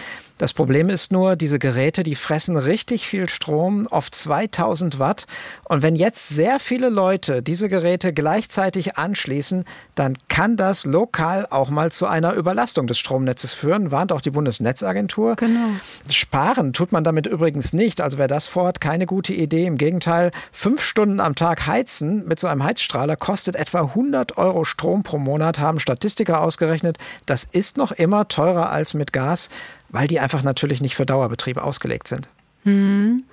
Das 0.42 0.54
Problem 0.54 0.88
ist 0.88 1.12
nur, 1.12 1.36
diese 1.36 1.60
Geräte, 1.60 2.02
die 2.02 2.16
fressen 2.16 2.56
richtig 2.56 3.06
viel 3.06 3.28
Strom, 3.28 3.86
oft 3.88 4.12
2000 4.12 4.98
Watt. 4.98 5.26
Und 5.68 5.82
wenn 5.82 5.94
jetzt 5.94 6.30
sehr 6.30 6.58
viele 6.58 6.88
Leute 6.88 7.42
diese 7.42 7.68
Geräte 7.68 8.12
gleichzeitig 8.12 8.98
anschließen, 8.98 9.64
dann 9.94 10.18
kann 10.28 10.56
das 10.56 10.84
lokal 10.84 11.46
auch 11.48 11.70
mal 11.70 11.92
zu 11.92 12.06
einer 12.06 12.32
Überlastung 12.32 12.88
des 12.88 12.98
Stromnetzes 12.98 13.54
führen, 13.54 13.92
warnt 13.92 14.10
auch 14.10 14.20
die 14.20 14.30
Bundesnetzagentur. 14.30 15.36
Genau. 15.36 15.68
Sparen 16.10 16.72
tut 16.72 16.90
man 16.90 17.04
damit 17.04 17.28
übrigens 17.28 17.72
nicht. 17.72 18.00
Also 18.00 18.18
wer 18.18 18.26
das 18.26 18.41
vorhat, 18.46 18.80
keine 18.80 19.06
gute 19.06 19.32
Idee. 19.32 19.64
Im 19.64 19.78
Gegenteil, 19.78 20.30
fünf 20.50 20.82
Stunden 20.82 21.20
am 21.20 21.34
Tag 21.34 21.66
heizen 21.66 22.26
mit 22.26 22.40
so 22.40 22.46
einem 22.46 22.64
Heizstrahler 22.64 23.16
kostet 23.16 23.56
etwa 23.56 23.80
100 23.80 24.38
Euro 24.38 24.64
Strom 24.64 25.02
pro 25.02 25.18
Monat, 25.18 25.58
haben 25.58 25.80
Statistiker 25.80 26.42
ausgerechnet. 26.42 26.98
Das 27.26 27.44
ist 27.44 27.76
noch 27.76 27.92
immer 27.92 28.28
teurer 28.28 28.70
als 28.70 28.94
mit 28.94 29.12
Gas 29.12 29.48
weil 29.92 30.08
die 30.08 30.18
einfach 30.18 30.42
natürlich 30.42 30.80
nicht 30.80 30.96
für 30.96 31.06
Dauerbetrieb 31.06 31.58
ausgelegt 31.58 32.08
sind. 32.08 32.28
Hm. 32.64 33.24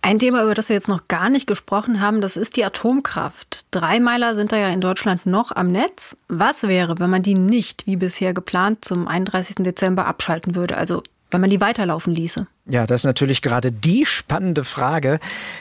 Ein 0.00 0.18
Thema, 0.18 0.42
über 0.42 0.54
das 0.54 0.70
wir 0.70 0.74
jetzt 0.74 0.88
noch 0.88 1.06
gar 1.06 1.28
nicht 1.28 1.46
gesprochen 1.46 2.00
haben, 2.00 2.20
das 2.20 2.36
ist 2.36 2.56
die 2.56 2.64
Atomkraft. 2.64 3.66
Drei 3.70 4.00
Meiler 4.00 4.34
sind 4.34 4.52
da 4.52 4.56
ja 4.56 4.68
in 4.68 4.80
Deutschland 4.80 5.26
noch 5.26 5.54
am 5.54 5.68
Netz. 5.68 6.16
Was 6.28 6.62
wäre, 6.62 6.98
wenn 6.98 7.10
man 7.10 7.22
die 7.22 7.34
nicht, 7.34 7.86
wie 7.86 7.96
bisher 7.96 8.32
geplant, 8.32 8.84
zum 8.84 9.06
31. 9.06 9.56
Dezember 9.56 10.06
abschalten 10.06 10.54
würde? 10.54 10.78
Also 10.78 11.02
wenn 11.30 11.40
man 11.40 11.50
die 11.50 11.60
weiterlaufen 11.60 12.14
ließe? 12.14 12.46
Ja, 12.66 12.86
das 12.86 13.00
ist 13.00 13.06
natürlich 13.06 13.42
gerade 13.42 13.72
die 13.72 14.06
spannende 14.06 14.64
Frage. 14.64 15.18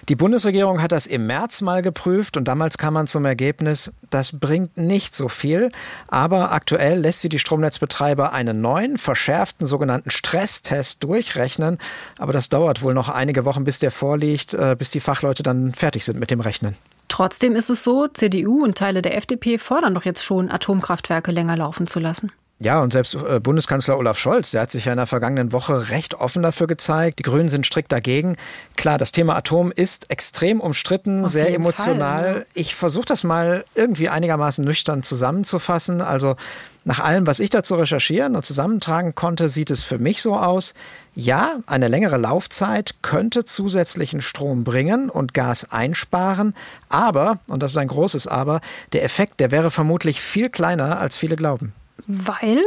Die 0.10 0.16
Bundesregierung 0.16 0.82
hat 0.82 0.92
das 0.92 1.08
im 1.08 1.26
März 1.26 1.62
mal 1.62 1.82
geprüft 1.82 2.38
und 2.38 2.48
damals 2.48 2.78
kam 2.78 2.94
man 2.94 3.08
zum 3.08 3.26
Ergebnis, 3.26 3.92
das 4.10 4.40
bringt 4.40 4.78
nicht 4.78 5.16
so 5.16 5.28
viel. 5.28 5.72
Aber 6.08 6.52
aktuell 6.52 7.00
lässt 7.00 7.22
sie 7.22 7.30
die 7.30 7.40
Stromnetzbetreiber 7.40 8.34
einen 8.34 8.62
neuen, 8.62 8.98
verschärften 8.98 9.66
sogenannten 9.66 10.12
Stresstest 10.12 11.04
durchrechnen. 11.04 11.80
Aber 12.18 12.34
das 12.34 12.50
dauert 12.50 12.84
wohl 12.84 12.94
noch 12.94 13.10
einige 13.10 13.46
Wochen, 13.46 13.64
bis 13.64 13.80
der 13.80 13.92
vorliegt, 13.92 14.54
äh, 14.54 14.76
bis 14.78 14.92
die 14.92 15.00
Fachleute 15.00 15.42
dann 15.42 15.74
fertig 15.74 16.06
sind 16.06 16.20
mit 16.20 16.32
dem 16.32 16.42
Rechnen. 16.42 16.76
Trotzdem 17.08 17.56
ist 17.56 17.70
es 17.70 17.84
so, 17.84 18.08
CDU 18.08 18.64
und 18.64 18.78
Teile 18.78 19.02
der 19.02 19.18
FDP 19.18 19.58
fordern 19.58 19.96
doch 19.96 20.06
jetzt 20.06 20.24
schon, 20.24 20.50
Atomkraftwerke 20.50 21.32
länger 21.32 21.58
laufen 21.58 21.88
zu 21.88 22.00
lassen. 22.00 22.32
Ja, 22.62 22.82
und 22.82 22.92
selbst 22.92 23.16
äh, 23.16 23.40
Bundeskanzler 23.40 23.98
Olaf 23.98 24.18
Scholz, 24.18 24.52
der 24.52 24.62
hat 24.62 24.72
sich 24.72 24.84
ja 24.84 24.92
in 24.92 24.98
der 24.98 25.08
vergangenen 25.08 25.54
Woche 25.54 25.92
recht 25.92 26.16
offen 26.16 26.44
dafür 26.44 26.68
gezeigt. 26.68 27.20
Die 27.20 27.24
Grünen 27.24 27.48
sind 27.48 27.66
strikt 27.66 27.90
dagegen. 27.90 28.36
Klar, 28.76 28.98
das 28.98 29.14
Thema 29.14 29.38
Atom 29.38 29.72
ist 29.72 30.12
extrem 30.12 30.60
umstritten, 30.60 31.24
Auf 31.24 31.32
sehr 31.32 31.54
emotional. 31.54 32.24
Fall, 32.24 32.36
ja. 32.40 32.46
Ich 32.56 32.76
versuche 32.76 33.06
das 33.06 33.24
mal 33.24 33.64
irgendwie 33.76 34.10
einigermaßen 34.10 34.66
nüchtern 34.66 35.04
zusammenzufassen. 35.04 36.02
Also 36.02 36.36
nach 36.84 37.00
allem, 37.00 37.28
was 37.28 37.40
ich 37.40 37.50
dazu 37.50 37.76
recherchieren 37.76 38.36
und 38.36 38.46
zusammentragen 38.46 39.16
konnte, 39.16 39.48
sieht 39.48 39.72
es 39.72 39.86
für 39.86 39.98
mich 39.98 40.22
so 40.22 40.36
aus. 40.36 40.74
Ja, 41.16 41.60
eine 41.66 41.88
längere 41.88 42.18
Laufzeit 42.18 42.96
könnte 43.02 43.46
zusätzlichen 43.46 44.20
Strom 44.20 44.66
bringen 44.66 45.10
und 45.10 45.34
Gas 45.34 45.72
einsparen. 45.72 46.54
Aber, 46.90 47.40
und 47.48 47.64
das 47.64 47.72
ist 47.72 47.78
ein 47.78 47.88
großes 47.88 48.28
Aber, 48.28 48.60
der 48.92 49.06
Effekt, 49.06 49.40
der 49.40 49.52
wäre 49.52 49.72
vermutlich 49.72 50.20
viel 50.20 50.50
kleiner, 50.50 51.00
als 51.00 51.16
viele 51.16 51.38
glauben. 51.38 51.74
Weil? 52.08 52.64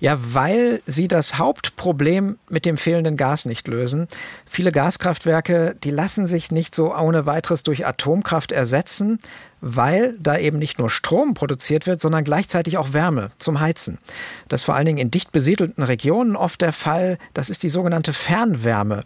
Ja, 0.00 0.18
weil 0.18 0.82
sie 0.84 1.06
das 1.06 1.38
Hauptproblem 1.38 2.38
mit 2.48 2.64
dem 2.64 2.76
fehlenden 2.76 3.16
Gas 3.16 3.44
nicht 3.44 3.68
lösen. 3.68 4.08
Viele 4.46 4.72
Gaskraftwerke, 4.72 5.76
die 5.84 5.92
lassen 5.92 6.26
sich 6.26 6.50
nicht 6.50 6.74
so 6.74 6.92
ohne 6.92 7.24
weiteres 7.24 7.62
durch 7.62 7.86
Atomkraft 7.86 8.50
ersetzen, 8.50 9.20
weil 9.62 10.16
da 10.18 10.36
eben 10.36 10.58
nicht 10.58 10.78
nur 10.78 10.90
Strom 10.90 11.34
produziert 11.34 11.86
wird, 11.86 12.00
sondern 12.00 12.24
gleichzeitig 12.24 12.76
auch 12.76 12.92
Wärme 12.92 13.30
zum 13.38 13.60
Heizen. 13.60 13.98
Das 14.48 14.60
ist 14.60 14.64
vor 14.64 14.74
allen 14.74 14.86
Dingen 14.86 14.98
in 14.98 15.10
dicht 15.10 15.30
besiedelten 15.30 15.84
Regionen 15.84 16.36
oft 16.36 16.60
der 16.60 16.72
Fall. 16.72 17.16
Das 17.32 17.48
ist 17.48 17.62
die 17.62 17.68
sogenannte 17.68 18.12
Fernwärme. 18.12 19.04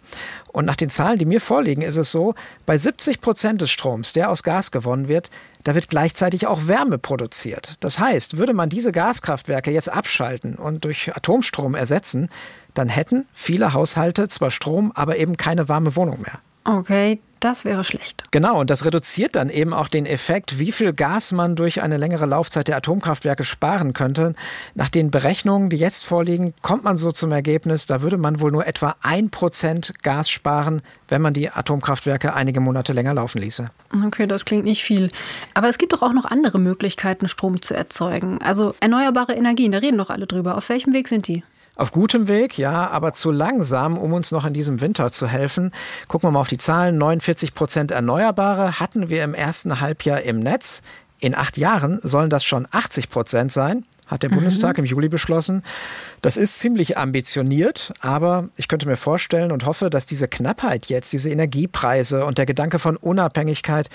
Und 0.51 0.65
nach 0.65 0.75
den 0.75 0.89
Zahlen, 0.89 1.19
die 1.19 1.25
mir 1.25 1.39
vorliegen, 1.39 1.83
ist 1.83 1.97
es 1.97 2.11
so, 2.11 2.33
bei 2.65 2.75
70 2.75 3.21
Prozent 3.21 3.61
des 3.61 3.69
Stroms, 3.69 4.13
der 4.13 4.31
aus 4.31 4.41
Gas 4.41 4.71
gewonnen 4.71 5.07
wird, 5.07 5.29
da 5.63 5.75
wird 5.75 5.89
gleichzeitig 5.89 6.47
auch 6.47 6.67
Wärme 6.67 6.97
produziert. 6.97 7.75
Das 7.79 7.99
heißt, 7.99 8.37
würde 8.37 8.53
man 8.53 8.69
diese 8.69 8.91
Gaskraftwerke 8.91 9.69
jetzt 9.69 9.89
abschalten 9.89 10.55
und 10.55 10.85
durch 10.85 11.15
Atomstrom 11.15 11.75
ersetzen, 11.75 12.29
dann 12.73 12.89
hätten 12.89 13.27
viele 13.31 13.73
Haushalte 13.73 14.27
zwar 14.27 14.49
Strom, 14.49 14.91
aber 14.95 15.17
eben 15.17 15.37
keine 15.37 15.69
warme 15.69 15.95
Wohnung 15.95 16.21
mehr. 16.21 16.39
Okay, 16.63 17.19
das 17.39 17.65
wäre 17.65 17.83
schlecht. 17.83 18.23
Genau, 18.31 18.59
und 18.59 18.69
das 18.69 18.85
reduziert 18.85 19.35
dann 19.35 19.49
eben 19.49 19.73
auch 19.73 19.87
den 19.87 20.05
Effekt, 20.05 20.59
wie 20.59 20.71
viel 20.71 20.93
Gas 20.93 21.31
man 21.31 21.55
durch 21.55 21.81
eine 21.81 21.97
längere 21.97 22.25
Laufzeit 22.25 22.67
der 22.67 22.77
Atomkraftwerke 22.77 23.43
sparen 23.43 23.93
könnte. 23.93 24.33
Nach 24.75 24.89
den 24.89 25.11
Berechnungen, 25.11 25.69
die 25.69 25.77
jetzt 25.77 26.05
vorliegen, 26.05 26.53
kommt 26.61 26.83
man 26.83 26.97
so 26.97 27.11
zum 27.11 27.31
Ergebnis, 27.31 27.85
da 27.85 28.01
würde 28.01 28.17
man 28.17 28.39
wohl 28.39 28.51
nur 28.51 28.67
etwa 28.67 28.95
ein 29.01 29.29
Prozent 29.29 29.93
Gas 30.03 30.29
sparen, 30.29 30.81
wenn 31.07 31.21
man 31.21 31.33
die 31.33 31.49
Atomkraftwerke 31.49 32.33
einige 32.33 32.59
Monate 32.59 32.93
länger 32.93 33.13
laufen 33.13 33.41
ließe. 33.41 33.69
Okay, 34.05 34.27
das 34.27 34.45
klingt 34.45 34.65
nicht 34.65 34.83
viel. 34.83 35.11
Aber 35.53 35.69
es 35.69 35.77
gibt 35.77 35.93
doch 35.93 36.01
auch 36.01 36.13
noch 36.13 36.25
andere 36.25 36.59
Möglichkeiten, 36.59 37.27
Strom 37.27 37.61
zu 37.61 37.73
erzeugen. 37.73 38.41
Also 38.41 38.75
erneuerbare 38.79 39.33
Energien, 39.33 39.71
da 39.71 39.79
reden 39.79 39.97
doch 39.97 40.09
alle 40.09 40.27
drüber. 40.27 40.57
Auf 40.57 40.69
welchem 40.69 40.93
Weg 40.93 41.07
sind 41.07 41.27
die? 41.27 41.43
Auf 41.77 41.91
gutem 41.91 42.27
Weg, 42.27 42.57
ja, 42.57 42.89
aber 42.89 43.13
zu 43.13 43.31
langsam, 43.31 43.97
um 43.97 44.11
uns 44.11 44.31
noch 44.31 44.45
in 44.45 44.53
diesem 44.53 44.81
Winter 44.81 45.11
zu 45.11 45.27
helfen. 45.27 45.71
Gucken 46.07 46.27
wir 46.27 46.31
mal 46.31 46.39
auf 46.41 46.47
die 46.47 46.57
Zahlen. 46.57 46.97
49 46.97 47.53
Prozent 47.53 47.91
Erneuerbare 47.91 48.79
hatten 48.79 49.09
wir 49.09 49.23
im 49.23 49.35
ersten 49.35 49.79
Halbjahr 49.79 50.21
im 50.21 50.39
Netz. 50.39 50.81
In 51.19 51.35
acht 51.35 51.57
Jahren 51.57 51.99
sollen 52.01 52.31
das 52.31 52.43
schon 52.43 52.67
80 52.71 53.09
Prozent 53.09 53.51
sein 53.51 53.85
hat 54.07 54.23
der 54.23 54.29
Bundestag 54.29 54.77
im 54.77 54.85
Juli 54.85 55.09
beschlossen. 55.09 55.63
Das 56.21 56.37
ist 56.37 56.59
ziemlich 56.59 56.97
ambitioniert, 56.97 57.93
aber 57.99 58.47
ich 58.55 58.69
könnte 58.69 58.87
mir 58.87 58.95
vorstellen 58.95 59.51
und 59.51 59.65
hoffe, 59.65 59.89
dass 59.89 60.05
diese 60.05 60.27
Knappheit 60.27 60.87
jetzt, 60.87 61.11
diese 61.11 61.29
Energiepreise 61.29 62.25
und 62.25 62.37
der 62.37 62.45
Gedanke 62.45 62.79
von 62.79 62.95
Unabhängigkeit, 62.95 63.89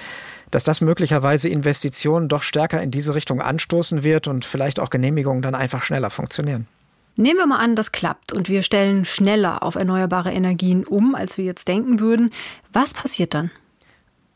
dass 0.51 0.65
das 0.65 0.83
möglicherweise 0.83 1.49
Investitionen 1.49 2.29
doch 2.29 2.43
stärker 2.43 2.83
in 2.83 2.91
diese 2.91 3.15
Richtung 3.15 3.41
anstoßen 3.41 4.03
wird 4.03 4.29
und 4.29 4.45
vielleicht 4.45 4.81
auch 4.81 4.91
Genehmigungen 4.91 5.41
dann 5.41 5.55
einfach 5.55 5.83
schneller 5.83 6.11
funktionieren. 6.11 6.67
Nehmen 7.17 7.39
wir 7.39 7.47
mal 7.47 7.59
an, 7.59 7.77
das 7.77 7.93
klappt 7.93 8.33
und 8.33 8.49
wir 8.49 8.63
stellen 8.63 9.05
schneller 9.05 9.63
auf 9.63 9.75
erneuerbare 9.75 10.33
Energien 10.33 10.85
um, 10.85 11.15
als 11.15 11.37
wir 11.37 11.45
jetzt 11.45 11.69
denken 11.69 12.01
würden. 12.01 12.33
Was 12.73 12.95
passiert 12.95 13.35
dann? 13.35 13.51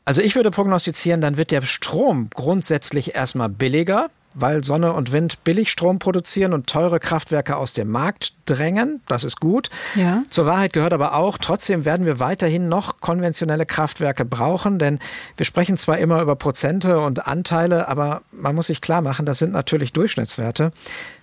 Also 0.04 0.20
ich 0.20 0.36
würde 0.36 0.50
prognostizieren, 0.50 1.20
dann 1.20 1.36
wird 1.36 1.50
der 1.50 1.62
Strom 1.62 2.30
grundsätzlich 2.32 3.14
erstmal 3.14 3.48
billiger 3.48 4.08
weil 4.36 4.62
Sonne 4.64 4.92
und 4.92 5.12
Wind 5.12 5.42
Billigstrom 5.44 5.98
produzieren 5.98 6.52
und 6.52 6.66
teure 6.66 7.00
Kraftwerke 7.00 7.56
aus 7.56 7.72
dem 7.72 7.90
Markt 7.90 8.34
drängen. 8.44 9.00
Das 9.08 9.24
ist 9.24 9.40
gut. 9.40 9.70
Ja. 9.94 10.22
Zur 10.28 10.46
Wahrheit 10.46 10.72
gehört 10.72 10.92
aber 10.92 11.14
auch, 11.14 11.38
trotzdem 11.38 11.84
werden 11.84 12.06
wir 12.06 12.20
weiterhin 12.20 12.68
noch 12.68 13.00
konventionelle 13.00 13.66
Kraftwerke 13.66 14.24
brauchen, 14.24 14.78
denn 14.78 14.98
wir 15.36 15.46
sprechen 15.46 15.76
zwar 15.76 15.98
immer 15.98 16.22
über 16.22 16.36
Prozente 16.36 17.00
und 17.00 17.26
Anteile, 17.26 17.88
aber 17.88 18.22
man 18.30 18.54
muss 18.54 18.68
sich 18.68 18.80
klar 18.80 19.00
machen, 19.00 19.26
das 19.26 19.38
sind 19.38 19.52
natürlich 19.52 19.92
Durchschnittswerte. 19.92 20.70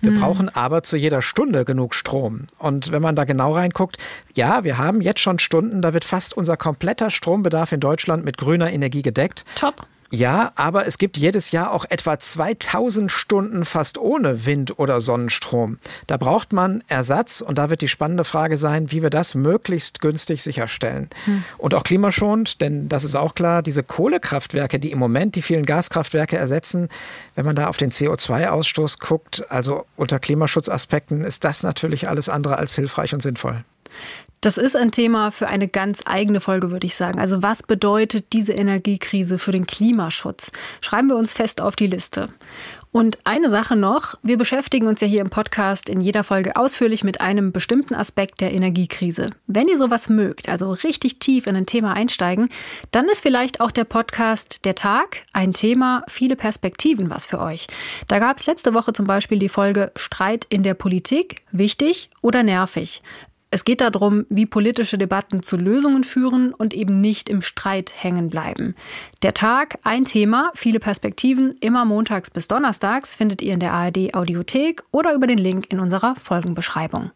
Wir 0.01 0.11
mhm. 0.11 0.19
brauchen 0.19 0.49
aber 0.49 0.83
zu 0.83 0.97
jeder 0.97 1.21
Stunde 1.21 1.65
genug 1.65 1.95
Strom. 1.95 2.47
Und 2.57 2.91
wenn 2.91 3.01
man 3.01 3.15
da 3.15 3.23
genau 3.23 3.53
reinguckt, 3.53 3.97
ja, 4.35 4.63
wir 4.63 4.77
haben 4.77 5.01
jetzt 5.01 5.21
schon 5.21 5.39
Stunden, 5.39 5.81
da 5.81 5.93
wird 5.93 6.03
fast 6.03 6.35
unser 6.35 6.57
kompletter 6.57 7.09
Strombedarf 7.09 7.71
in 7.71 7.79
Deutschland 7.79 8.25
mit 8.25 8.37
grüner 8.37 8.71
Energie 8.71 9.01
gedeckt. 9.01 9.45
Top. 9.55 9.85
Ja, 10.13 10.51
aber 10.53 10.85
es 10.85 10.99
gibt 10.99 11.17
jedes 11.17 11.49
Jahr 11.49 11.71
auch 11.71 11.85
etwa 11.89 12.19
2000 12.19 13.11
Stunden 13.11 13.65
fast 13.65 13.97
ohne 13.97 14.45
Wind- 14.45 14.77
oder 14.77 15.01
Sonnenstrom. 15.01 15.79
Da 16.05 16.17
braucht 16.17 16.53
man 16.53 16.83
Ersatz 16.87 17.41
und 17.41 17.57
da 17.57 17.71
wird 17.71 17.81
die 17.81 17.87
spannende 17.87 18.23
Frage 18.23 18.55
sein, 18.55 18.91
wie 18.91 19.01
wir 19.01 19.09
das 19.09 19.33
möglichst 19.33 20.01
günstig 20.01 20.43
sicherstellen. 20.43 21.09
Hm. 21.25 21.43
Und 21.57 21.73
auch 21.73 21.81
klimaschonend, 21.81 22.61
denn 22.61 22.89
das 22.89 23.05
ist 23.05 23.15
auch 23.15 23.33
klar, 23.33 23.63
diese 23.63 23.81
Kohlekraftwerke, 23.81 24.77
die 24.77 24.91
im 24.91 24.99
Moment 24.99 25.33
die 25.33 25.41
vielen 25.41 25.65
Gaskraftwerke 25.65 26.37
ersetzen, 26.37 26.89
wenn 27.33 27.45
man 27.45 27.55
da 27.55 27.67
auf 27.67 27.77
den 27.77 27.89
CO2-Ausstoß 27.89 28.99
guckt, 28.99 29.43
also 29.49 29.87
unter 29.95 30.19
Klimaschutzaspekten, 30.19 31.23
ist 31.23 31.43
das 31.43 31.63
natürlich 31.63 32.07
alles 32.07 32.29
andere 32.29 32.59
als 32.59 32.75
hilfreich 32.75 33.15
und 33.15 33.23
sinnvoll. 33.23 33.63
Das 34.43 34.57
ist 34.57 34.75
ein 34.75 34.91
Thema 34.91 35.31
für 35.31 35.47
eine 35.47 35.69
ganz 35.69 36.01
eigene 36.03 36.41
Folge, 36.41 36.69
würde 36.69 36.85
ich 36.85 36.95
sagen. 36.95 37.17
Also 37.17 37.41
was 37.41 37.63
bedeutet 37.63 38.33
diese 38.33 38.51
Energiekrise 38.51 39.39
für 39.39 39.51
den 39.51 39.65
Klimaschutz? 39.65 40.51
Schreiben 40.81 41.07
wir 41.07 41.15
uns 41.15 41.31
fest 41.31 41.61
auf 41.61 41.77
die 41.77 41.87
Liste. 41.87 42.27
Und 42.91 43.19
eine 43.23 43.49
Sache 43.49 43.77
noch, 43.77 44.15
wir 44.21 44.37
beschäftigen 44.37 44.87
uns 44.87 44.99
ja 44.99 45.07
hier 45.07 45.21
im 45.21 45.29
Podcast 45.29 45.87
in 45.87 46.01
jeder 46.01 46.25
Folge 46.25 46.57
ausführlich 46.57 47.05
mit 47.05 47.21
einem 47.21 47.53
bestimmten 47.53 47.95
Aspekt 47.95 48.41
der 48.41 48.51
Energiekrise. 48.51 49.29
Wenn 49.47 49.69
ihr 49.69 49.77
sowas 49.77 50.09
mögt, 50.09 50.49
also 50.49 50.71
richtig 50.71 51.19
tief 51.19 51.47
in 51.47 51.55
ein 51.55 51.65
Thema 51.65 51.93
einsteigen, 51.93 52.49
dann 52.91 53.07
ist 53.07 53.21
vielleicht 53.21 53.61
auch 53.61 53.71
der 53.71 53.85
Podcast 53.85 54.65
Der 54.65 54.75
Tag 54.75 55.23
ein 55.31 55.53
Thema, 55.53 56.03
viele 56.09 56.35
Perspektiven 56.35 57.09
was 57.09 57.25
für 57.25 57.39
euch. 57.39 57.67
Da 58.09 58.19
gab 58.19 58.39
es 58.39 58.45
letzte 58.45 58.73
Woche 58.73 58.91
zum 58.91 59.07
Beispiel 59.07 59.39
die 59.39 59.47
Folge 59.47 59.93
Streit 59.95 60.45
in 60.49 60.63
der 60.63 60.73
Politik, 60.73 61.43
wichtig 61.53 62.09
oder 62.21 62.43
nervig. 62.43 63.01
Es 63.53 63.65
geht 63.65 63.81
darum, 63.81 64.25
wie 64.29 64.47
politische 64.47 64.97
Debatten 64.97 65.43
zu 65.43 65.57
Lösungen 65.57 66.03
führen 66.03 66.55
und 66.55 66.73
eben 66.73 67.01
nicht 67.01 67.29
im 67.29 67.41
Streit 67.41 67.93
hängen 67.95 68.31
bleiben. 68.31 68.73
Der 69.21 69.35
Tag, 69.35 69.77
ein 69.83 70.05
Thema, 70.05 70.49
viele 70.55 70.79
Perspektiven, 70.79 71.55
immer 71.59 71.85
montags 71.85 72.31
bis 72.31 72.47
donnerstags 72.47 73.13
findet 73.13 73.43
ihr 73.43 73.53
in 73.53 73.59
der 73.59 73.73
ARD 73.73 74.15
Audiothek 74.15 74.83
oder 74.89 75.13
über 75.13 75.27
den 75.27 75.37
Link 75.37 75.71
in 75.71 75.79
unserer 75.79 76.15
Folgenbeschreibung. 76.15 77.11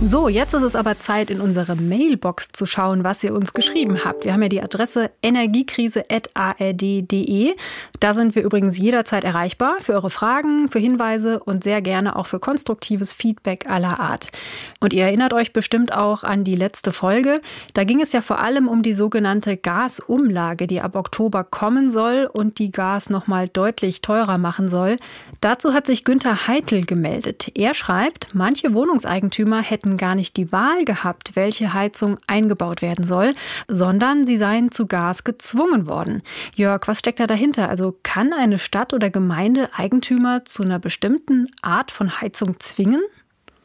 So, 0.00 0.28
jetzt 0.28 0.54
ist 0.54 0.62
es 0.62 0.76
aber 0.76 1.00
Zeit, 1.00 1.28
in 1.28 1.40
unsere 1.40 1.74
Mailbox 1.74 2.50
zu 2.52 2.66
schauen, 2.66 3.02
was 3.02 3.24
ihr 3.24 3.34
uns 3.34 3.52
geschrieben 3.52 4.04
habt. 4.04 4.24
Wir 4.24 4.32
haben 4.32 4.42
ja 4.42 4.48
die 4.48 4.62
Adresse 4.62 5.10
energiekrise.ard.de. 5.24 7.56
Da 7.98 8.14
sind 8.14 8.36
wir 8.36 8.44
übrigens 8.44 8.78
jederzeit 8.78 9.24
erreichbar 9.24 9.78
für 9.80 9.94
eure 9.94 10.10
Fragen, 10.10 10.70
für 10.70 10.78
Hinweise 10.78 11.40
und 11.40 11.64
sehr 11.64 11.82
gerne 11.82 12.14
auch 12.14 12.28
für 12.28 12.38
konstruktives 12.38 13.12
Feedback 13.12 13.68
aller 13.68 13.98
Art. 13.98 14.30
Und 14.78 14.92
ihr 14.92 15.02
erinnert 15.02 15.32
euch 15.32 15.52
bestimmt 15.52 15.92
auch 15.92 16.22
an 16.22 16.44
die 16.44 16.54
letzte 16.54 16.92
Folge. 16.92 17.40
Da 17.74 17.82
ging 17.82 18.00
es 18.00 18.12
ja 18.12 18.22
vor 18.22 18.38
allem 18.38 18.68
um 18.68 18.84
die 18.84 18.94
sogenannte 18.94 19.56
Gasumlage, 19.56 20.68
die 20.68 20.80
ab 20.80 20.94
Oktober 20.94 21.42
kommen 21.42 21.90
soll 21.90 22.30
und 22.32 22.60
die 22.60 22.70
Gas 22.70 23.10
nochmal 23.10 23.48
deutlich 23.48 24.00
teurer 24.00 24.38
machen 24.38 24.68
soll. 24.68 24.94
Dazu 25.40 25.72
hat 25.72 25.88
sich 25.88 26.04
Günther 26.04 26.46
Heitel 26.46 26.84
gemeldet. 26.84 27.50
Er 27.56 27.74
schreibt, 27.74 28.28
manche 28.32 28.74
Wohnungseigentümer 28.74 29.60
hätten 29.60 29.87
hätten 29.88 29.96
gar 29.96 30.14
nicht 30.14 30.36
die 30.36 30.52
Wahl 30.52 30.84
gehabt, 30.84 31.34
welche 31.34 31.72
Heizung 31.72 32.18
eingebaut 32.26 32.82
werden 32.82 33.04
soll, 33.04 33.32
sondern 33.68 34.24
sie 34.24 34.36
seien 34.36 34.70
zu 34.70 34.86
Gas 34.86 35.24
gezwungen 35.24 35.86
worden. 35.86 36.22
Jörg, 36.54 36.86
was 36.86 36.98
steckt 36.98 37.20
da 37.20 37.26
dahinter? 37.26 37.68
Also 37.68 37.96
kann 38.02 38.32
eine 38.32 38.58
Stadt 38.58 38.92
oder 38.92 39.10
Gemeinde 39.10 39.70
Eigentümer 39.74 40.44
zu 40.44 40.62
einer 40.62 40.78
bestimmten 40.78 41.46
Art 41.62 41.90
von 41.90 42.20
Heizung 42.20 42.60
zwingen? 42.60 43.00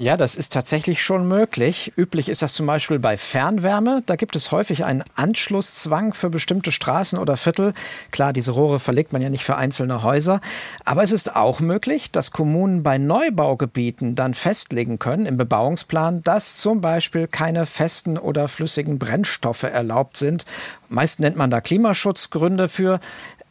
Ja, 0.04 0.18
das 0.18 0.36
ist 0.36 0.52
tatsächlich 0.52 1.02
schon 1.02 1.30
möglich. 1.30 1.94
Üblich 1.96 2.28
ist 2.28 2.42
das 2.42 2.52
zum 2.52 2.66
Beispiel 2.66 3.00
bei 3.00 3.16
Fernwärme. 3.16 4.04
Da 4.06 4.18
gibt 4.18 4.36
es 4.36 4.52
häufig 4.52 4.84
einen 4.84 5.02
Anschlusszwang 5.16 6.14
für 6.14 6.30
bestimmte 6.30 6.74
Straßen 6.74 7.18
oder 7.18 7.38
Viertel. 7.38 7.74
Klar, 8.12 8.34
diese 8.34 8.52
Rohre 8.52 8.82
verlegt 8.82 9.14
man 9.14 9.22
ja 9.22 9.30
nicht 9.30 9.46
für 9.46 9.56
einzelne 9.56 10.04
Häuser. 10.04 10.42
Aber 10.84 11.04
es 11.04 11.14
ist 11.14 11.38
auch 11.38 11.62
möglich, 11.62 12.12
dass 12.12 12.32
Kommunen 12.32 12.84
bei 12.84 12.98
Neubaugebieten 12.98 14.16
dann 14.16 14.34
festlegen 14.34 15.00
können 15.00 15.26
im 15.26 15.38
Bebauungsplan, 15.38 16.22
dass 16.22 16.58
zum 16.58 16.82
Beispiel 16.82 17.30
keine 17.30 17.66
festen 17.66 18.18
oder 18.18 18.50
flüssigen 18.50 19.00
Brennstoffe 19.00 19.64
erlaubt 19.64 20.18
sind. 20.18 20.44
Meist 20.90 21.22
nennt 21.22 21.38
man 21.38 21.50
da 21.50 21.62
Klimaschutzgründe 21.62 22.68
für. 22.68 23.00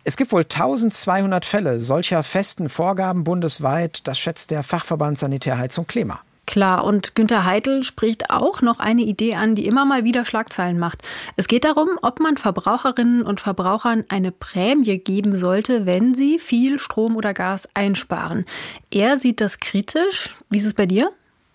Es 0.04 0.18
gibt 0.18 0.32
wohl 0.32 0.42
1200 0.42 1.46
Fälle 1.46 1.80
solcher 1.80 2.22
festen 2.22 2.68
Vorgaben 2.68 3.24
bundesweit. 3.24 4.06
Das 4.06 4.18
schätzt 4.18 4.50
der 4.50 4.62
Fachverband 4.62 5.18
Sanitärheizung 5.18 5.86
Klima. 5.86 6.20
Klar, 6.46 6.84
und 6.84 7.14
Günter 7.14 7.44
Heitel 7.44 7.82
spricht 7.82 8.30
auch 8.30 8.62
noch 8.62 8.80
eine 8.80 9.02
Idee 9.02 9.36
an, 9.36 9.54
die 9.54 9.66
immer 9.66 9.84
mal 9.84 10.04
wieder 10.04 10.24
Schlagzeilen 10.24 10.78
macht. 10.78 11.00
Es 11.36 11.46
geht 11.46 11.64
darum, 11.64 11.88
ob 12.02 12.20
man 12.20 12.36
Verbraucherinnen 12.36 13.22
und 13.22 13.40
Verbrauchern 13.40 14.04
eine 14.08 14.32
Prämie 14.32 14.98
geben 14.98 15.36
sollte, 15.36 15.86
wenn 15.86 16.14
sie 16.14 16.38
viel 16.38 16.78
Strom 16.78 17.16
oder 17.16 17.32
Gas 17.32 17.68
einsparen. 17.74 18.44
Er 18.90 19.18
sieht 19.18 19.40
das 19.40 19.60
kritisch. 19.60 20.36
Wie 20.50 20.58
ist 20.58 20.66
es 20.66 20.74
bei 20.74 20.86
dir? 20.86 21.10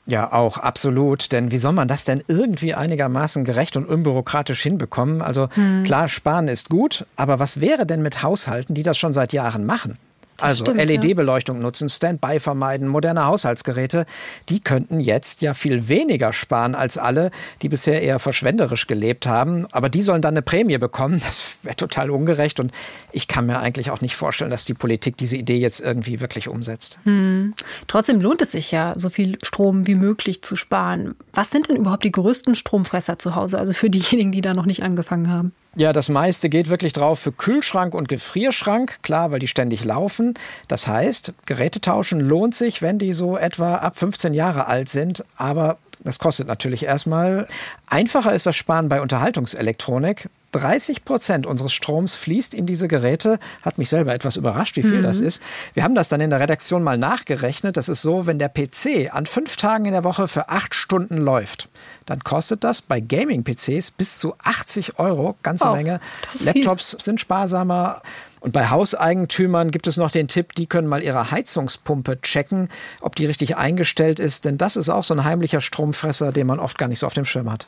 Ja, 0.07 0.31
auch 0.31 0.57
absolut. 0.57 1.33
Denn 1.33 1.51
wie 1.51 1.57
soll 1.57 1.73
man 1.73 1.89
das 1.89 2.05
denn 2.05 2.23
irgendwie 2.27 2.73
einigermaßen 2.73 3.43
gerecht 3.43 3.75
und 3.75 3.85
unbürokratisch 3.85 4.61
hinbekommen? 4.61 5.21
Also 5.21 5.49
hm. 5.53 5.83
klar, 5.83 6.07
sparen 6.07 6.47
ist 6.47 6.69
gut, 6.69 7.05
aber 7.17 7.39
was 7.39 7.59
wäre 7.59 7.85
denn 7.85 8.01
mit 8.01 8.23
Haushalten, 8.23 8.73
die 8.73 8.83
das 8.83 8.97
schon 8.97 9.13
seit 9.13 9.33
Jahren 9.33 9.65
machen? 9.65 9.97
Also 10.41 10.65
LED-Beleuchtung 10.71 11.59
nutzen, 11.59 11.89
Standby 11.89 12.39
vermeiden, 12.39 12.87
moderne 12.87 13.25
Haushaltsgeräte, 13.25 14.05
die 14.49 14.59
könnten 14.59 14.99
jetzt 14.99 15.41
ja 15.41 15.53
viel 15.53 15.87
weniger 15.87 16.33
sparen 16.33 16.75
als 16.75 16.97
alle, 16.97 17.31
die 17.61 17.69
bisher 17.69 18.01
eher 18.01 18.19
verschwenderisch 18.19 18.87
gelebt 18.87 19.27
haben. 19.27 19.65
Aber 19.71 19.89
die 19.89 20.01
sollen 20.01 20.21
dann 20.21 20.33
eine 20.33 20.41
Prämie 20.41 20.77
bekommen. 20.77 21.21
Das 21.27 21.57
wäre 21.63 21.75
total 21.75 22.09
ungerecht. 22.09 22.59
Und 22.61 22.71
ich 23.11 23.27
kann 23.27 23.47
mir 23.47 23.59
eigentlich 23.59 23.91
auch 23.91 23.99
nicht 23.99 24.15
vorstellen, 24.15 24.49
dass 24.49 24.63
die 24.63 24.73
Politik 24.73 25.17
diese 25.17 25.35
Idee 25.35 25.57
jetzt 25.57 25.81
irgendwie 25.81 26.21
wirklich 26.21 26.47
umsetzt. 26.47 26.99
Hm. 27.03 27.53
Trotzdem 27.87 28.21
lohnt 28.21 28.41
es 28.41 28.53
sich 28.53 28.71
ja, 28.71 28.93
so 28.95 29.09
viel 29.09 29.37
Strom 29.43 29.87
wie 29.87 29.95
möglich 29.95 30.41
zu 30.41 30.55
sparen. 30.55 31.15
Was 31.33 31.51
sind 31.51 31.67
denn 31.67 31.75
überhaupt 31.75 32.05
die 32.05 32.11
größten 32.11 32.55
Stromfresser 32.55 33.19
zu 33.19 33.35
Hause? 33.35 33.59
Also 33.59 33.73
für 33.73 33.89
diejenigen, 33.89 34.31
die 34.31 34.41
da 34.41 34.53
noch 34.53 34.65
nicht 34.65 34.83
angefangen 34.83 35.29
haben. 35.29 35.51
Ja, 35.77 35.93
das 35.93 36.09
meiste 36.09 36.49
geht 36.49 36.69
wirklich 36.69 36.91
drauf 36.91 37.19
für 37.19 37.31
Kühlschrank 37.31 37.93
und 37.93 38.07
Gefrierschrank, 38.07 38.97
klar, 39.03 39.29
weil 39.29 39.37
die 39.37 39.47
ständig 39.47 39.85
laufen. 39.85 40.33
Das 40.67 40.87
heißt, 40.87 41.33
Geräte 41.45 41.79
tauschen 41.79 42.19
lohnt 42.19 42.55
sich, 42.55 42.81
wenn 42.81 42.97
die 42.97 43.13
so 43.13 43.37
etwa 43.37 43.75
ab 43.75 43.95
15 43.95 44.33
Jahre 44.33 44.65
alt 44.65 44.89
sind, 44.89 45.23
aber 45.35 45.77
das 46.03 46.19
kostet 46.19 46.47
natürlich 46.47 46.83
erstmal. 46.83 47.47
Einfacher 47.87 48.33
ist 48.33 48.45
das 48.45 48.55
Sparen 48.55 48.89
bei 48.89 49.01
Unterhaltungselektronik. 49.01 50.29
30 50.53 51.03
Prozent 51.03 51.45
unseres 51.45 51.73
Stroms 51.73 52.15
fließt 52.15 52.53
in 52.53 52.65
diese 52.65 52.87
Geräte. 52.87 53.37
Hat 53.63 53.77
mich 53.77 53.89
selber 53.89 54.13
etwas 54.13 54.37
überrascht, 54.37 54.77
wie 54.77 54.83
viel 54.83 54.99
mhm. 54.99 55.03
das 55.03 55.19
ist. 55.19 55.41
Wir 55.73 55.83
haben 55.83 55.95
das 55.95 56.09
dann 56.09 56.21
in 56.21 56.29
der 56.29 56.39
Redaktion 56.39 56.83
mal 56.83 56.97
nachgerechnet. 56.97 57.77
Das 57.77 57.89
ist 57.89 58.01
so, 58.01 58.25
wenn 58.25 58.39
der 58.39 58.49
PC 58.49 59.13
an 59.13 59.25
fünf 59.25 59.57
Tagen 59.57 59.85
in 59.85 59.91
der 59.91 60.03
Woche 60.03 60.27
für 60.27 60.49
acht 60.49 60.73
Stunden 60.73 61.17
läuft, 61.17 61.69
dann 62.05 62.23
kostet 62.23 62.63
das 62.63 62.81
bei 62.81 62.99
Gaming-PCs 62.99 63.91
bis 63.91 64.19
zu 64.19 64.35
80 64.43 64.99
Euro. 64.99 65.35
Ganze 65.43 65.67
oh, 65.67 65.73
Menge. 65.73 65.99
Laptops 66.43 66.91
viel. 66.91 67.01
sind 67.01 67.19
sparsamer. 67.19 68.01
Und 68.39 68.53
bei 68.53 68.69
Hauseigentümern 68.69 69.71
gibt 69.71 69.87
es 69.87 69.97
noch 69.97 70.11
den 70.11 70.27
Tipp, 70.27 70.53
die 70.55 70.67
können 70.67 70.87
mal 70.87 71.01
ihre 71.01 71.31
Heizungspumpe 71.31 72.21
checken, 72.21 72.69
ob 73.01 73.15
die 73.15 73.25
richtig 73.25 73.57
eingestellt 73.57 74.19
ist, 74.19 74.45
denn 74.45 74.57
das 74.57 74.75
ist 74.75 74.89
auch 74.89 75.03
so 75.03 75.13
ein 75.13 75.23
heimlicher 75.23 75.61
Stromfresser, 75.61 76.31
den 76.31 76.47
man 76.47 76.59
oft 76.59 76.77
gar 76.77 76.87
nicht 76.87 76.99
so 76.99 77.07
auf 77.07 77.13
dem 77.13 77.25
Schirm 77.25 77.51
hat. 77.51 77.67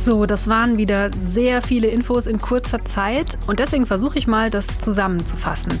So, 0.00 0.24
das 0.24 0.48
waren 0.48 0.78
wieder 0.78 1.10
sehr 1.12 1.60
viele 1.60 1.88
Infos 1.88 2.26
in 2.26 2.40
kurzer 2.40 2.86
Zeit 2.86 3.36
und 3.46 3.58
deswegen 3.60 3.84
versuche 3.84 4.16
ich 4.16 4.26
mal, 4.26 4.48
das 4.48 4.78
zusammenzufassen. 4.78 5.78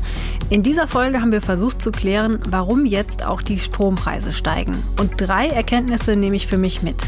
In 0.50 0.62
dieser 0.62 0.86
Folge 0.86 1.22
haben 1.22 1.32
wir 1.32 1.40
versucht 1.40 1.80
zu 1.80 1.90
klären, 1.90 2.38
warum 2.50 2.84
jetzt 2.84 3.24
auch 3.24 3.40
die 3.40 3.58
Strompreise 3.58 4.34
steigen. 4.34 4.76
Und 4.98 5.12
drei 5.16 5.48
Erkenntnisse 5.48 6.16
nehme 6.16 6.36
ich 6.36 6.46
für 6.46 6.58
mich 6.58 6.82
mit. 6.82 7.02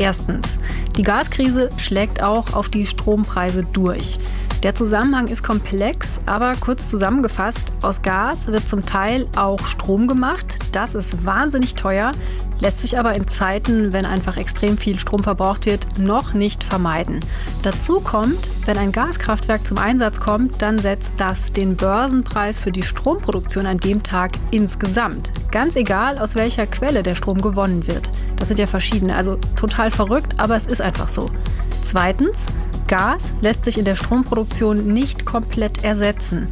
Erstens, 0.00 0.56
die 0.96 1.02
Gaskrise 1.02 1.68
schlägt 1.76 2.22
auch 2.22 2.54
auf 2.54 2.70
die 2.70 2.86
Strompreise 2.86 3.66
durch. 3.70 4.18
Der 4.62 4.74
Zusammenhang 4.74 5.28
ist 5.28 5.42
komplex, 5.42 6.20
aber 6.26 6.52
kurz 6.54 6.90
zusammengefasst, 6.90 7.72
aus 7.80 8.02
Gas 8.02 8.48
wird 8.48 8.68
zum 8.68 8.82
Teil 8.82 9.26
auch 9.34 9.66
Strom 9.66 10.06
gemacht. 10.06 10.58
Das 10.72 10.94
ist 10.94 11.24
wahnsinnig 11.24 11.76
teuer, 11.76 12.12
lässt 12.60 12.82
sich 12.82 12.98
aber 12.98 13.14
in 13.14 13.26
Zeiten, 13.26 13.94
wenn 13.94 14.04
einfach 14.04 14.36
extrem 14.36 14.76
viel 14.76 14.98
Strom 14.98 15.22
verbraucht 15.22 15.64
wird, 15.64 15.98
noch 15.98 16.34
nicht 16.34 16.62
vermeiden. 16.62 17.20
Dazu 17.62 18.00
kommt, 18.00 18.50
wenn 18.66 18.76
ein 18.76 18.92
Gaskraftwerk 18.92 19.66
zum 19.66 19.78
Einsatz 19.78 20.20
kommt, 20.20 20.60
dann 20.60 20.78
setzt 20.78 21.14
das 21.16 21.52
den 21.52 21.76
Börsenpreis 21.76 22.58
für 22.58 22.70
die 22.70 22.82
Stromproduktion 22.82 23.64
an 23.64 23.78
dem 23.78 24.02
Tag 24.02 24.32
insgesamt. 24.50 25.32
Ganz 25.50 25.74
egal, 25.74 26.18
aus 26.18 26.34
welcher 26.34 26.66
Quelle 26.66 27.02
der 27.02 27.14
Strom 27.14 27.40
gewonnen 27.40 27.86
wird. 27.86 28.10
Das 28.36 28.48
sind 28.48 28.58
ja 28.58 28.66
verschiedene, 28.66 29.16
also 29.16 29.38
total 29.56 29.90
verrückt, 29.90 30.34
aber 30.36 30.56
es 30.56 30.66
ist 30.66 30.82
einfach 30.82 31.08
so. 31.08 31.30
Zweitens, 31.80 32.44
Gas 32.90 33.32
lässt 33.40 33.64
sich 33.64 33.78
in 33.78 33.84
der 33.84 33.94
Stromproduktion 33.94 34.92
nicht 34.92 35.24
komplett 35.24 35.84
ersetzen. 35.84 36.48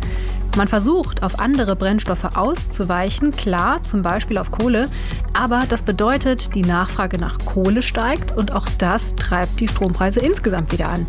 Man 0.56 0.68
versucht, 0.68 1.24
auf 1.24 1.40
andere 1.40 1.74
Brennstoffe 1.74 2.36
auszuweichen, 2.36 3.32
klar, 3.32 3.82
zum 3.82 4.02
Beispiel 4.02 4.38
auf 4.38 4.52
Kohle, 4.52 4.88
aber 5.32 5.64
das 5.68 5.82
bedeutet, 5.82 6.54
die 6.54 6.62
Nachfrage 6.62 7.18
nach 7.18 7.38
Kohle 7.44 7.82
steigt 7.82 8.36
und 8.36 8.52
auch 8.52 8.68
das 8.78 9.16
treibt 9.16 9.58
die 9.58 9.66
Strompreise 9.66 10.20
insgesamt 10.20 10.70
wieder 10.70 10.90
an. 10.90 11.08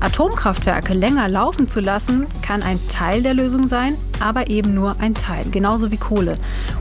Atomkraftwerke 0.00 0.94
länger 0.94 1.28
laufen 1.28 1.68
zu 1.68 1.80
lassen, 1.80 2.26
kann 2.40 2.62
ein 2.62 2.80
Teil 2.88 3.22
der 3.22 3.34
Lösung 3.34 3.68
sein, 3.68 3.96
aber 4.20 4.48
eben 4.48 4.72
nur 4.72 4.96
ein 5.00 5.12
Teil, 5.12 5.44
genauso 5.50 5.92
wie 5.92 5.98
Kohle. 5.98 6.38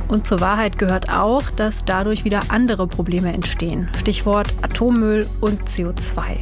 Und 0.07 0.25
zur 0.25 0.39
Wahrheit 0.39 0.77
gehört 0.77 1.09
auch, 1.09 1.43
dass 1.51 1.83
dadurch 1.83 2.23
wieder 2.23 2.43
andere 2.47 2.87
Probleme 2.87 3.33
entstehen. 3.33 3.89
Stichwort 3.97 4.47
Atommüll 4.61 5.27
und 5.41 5.67
CO2. 5.67 6.37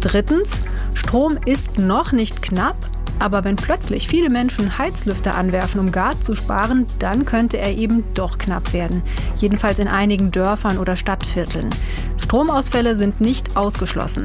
Drittens, 0.00 0.60
Strom 0.94 1.38
ist 1.44 1.78
noch 1.78 2.12
nicht 2.12 2.42
knapp, 2.42 2.76
aber 3.18 3.44
wenn 3.44 3.56
plötzlich 3.56 4.08
viele 4.08 4.30
Menschen 4.30 4.78
Heizlüfter 4.78 5.34
anwerfen, 5.34 5.80
um 5.80 5.92
Gas 5.92 6.20
zu 6.20 6.34
sparen, 6.34 6.86
dann 6.98 7.24
könnte 7.24 7.58
er 7.58 7.76
eben 7.76 8.04
doch 8.14 8.38
knapp 8.38 8.72
werden. 8.72 9.02
Jedenfalls 9.36 9.78
in 9.78 9.88
einigen 9.88 10.30
Dörfern 10.30 10.78
oder 10.78 10.96
Stadtvierteln. 10.96 11.70
Stromausfälle 12.18 12.96
sind 12.96 13.20
nicht 13.20 13.56
ausgeschlossen. 13.56 14.24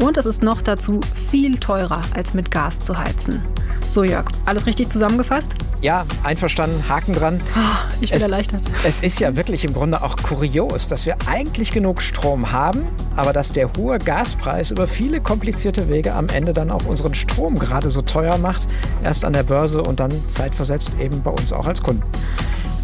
Und 0.00 0.16
es 0.16 0.26
ist 0.26 0.42
noch 0.42 0.62
dazu 0.62 1.00
viel 1.30 1.58
teurer, 1.58 2.02
als 2.14 2.34
mit 2.34 2.50
Gas 2.50 2.80
zu 2.80 2.96
heizen. 2.96 3.42
So, 3.88 4.04
Jörg, 4.04 4.26
alles 4.44 4.66
richtig 4.66 4.88
zusammengefasst? 4.88 5.54
Ja, 5.80 6.04
einverstanden, 6.24 6.88
Haken 6.88 7.14
dran. 7.14 7.40
Oh, 7.56 7.60
ich 8.00 8.10
bin 8.10 8.16
es, 8.16 8.22
erleichtert. 8.22 8.62
Es 8.84 8.98
ist 9.00 9.20
ja 9.20 9.36
wirklich 9.36 9.64
im 9.64 9.72
Grunde 9.72 10.02
auch 10.02 10.16
kurios, 10.16 10.88
dass 10.88 11.06
wir 11.06 11.16
eigentlich 11.26 11.70
genug 11.70 12.02
Strom 12.02 12.50
haben, 12.50 12.84
aber 13.14 13.32
dass 13.32 13.52
der 13.52 13.72
hohe 13.76 13.98
Gaspreis 13.98 14.72
über 14.72 14.88
viele 14.88 15.20
komplizierte 15.20 15.88
Wege 15.88 16.14
am 16.14 16.28
Ende 16.28 16.52
dann 16.52 16.70
auch 16.70 16.84
unseren 16.86 17.14
Strom 17.14 17.58
gerade 17.58 17.90
so 17.90 18.02
teuer 18.02 18.38
macht. 18.38 18.66
Erst 19.04 19.24
an 19.24 19.32
der 19.32 19.44
Börse 19.44 19.82
und 19.82 20.00
dann 20.00 20.12
zeitversetzt 20.28 20.94
eben 21.00 21.22
bei 21.22 21.30
uns 21.30 21.52
auch 21.52 21.66
als 21.66 21.80
Kunden. 21.82 22.02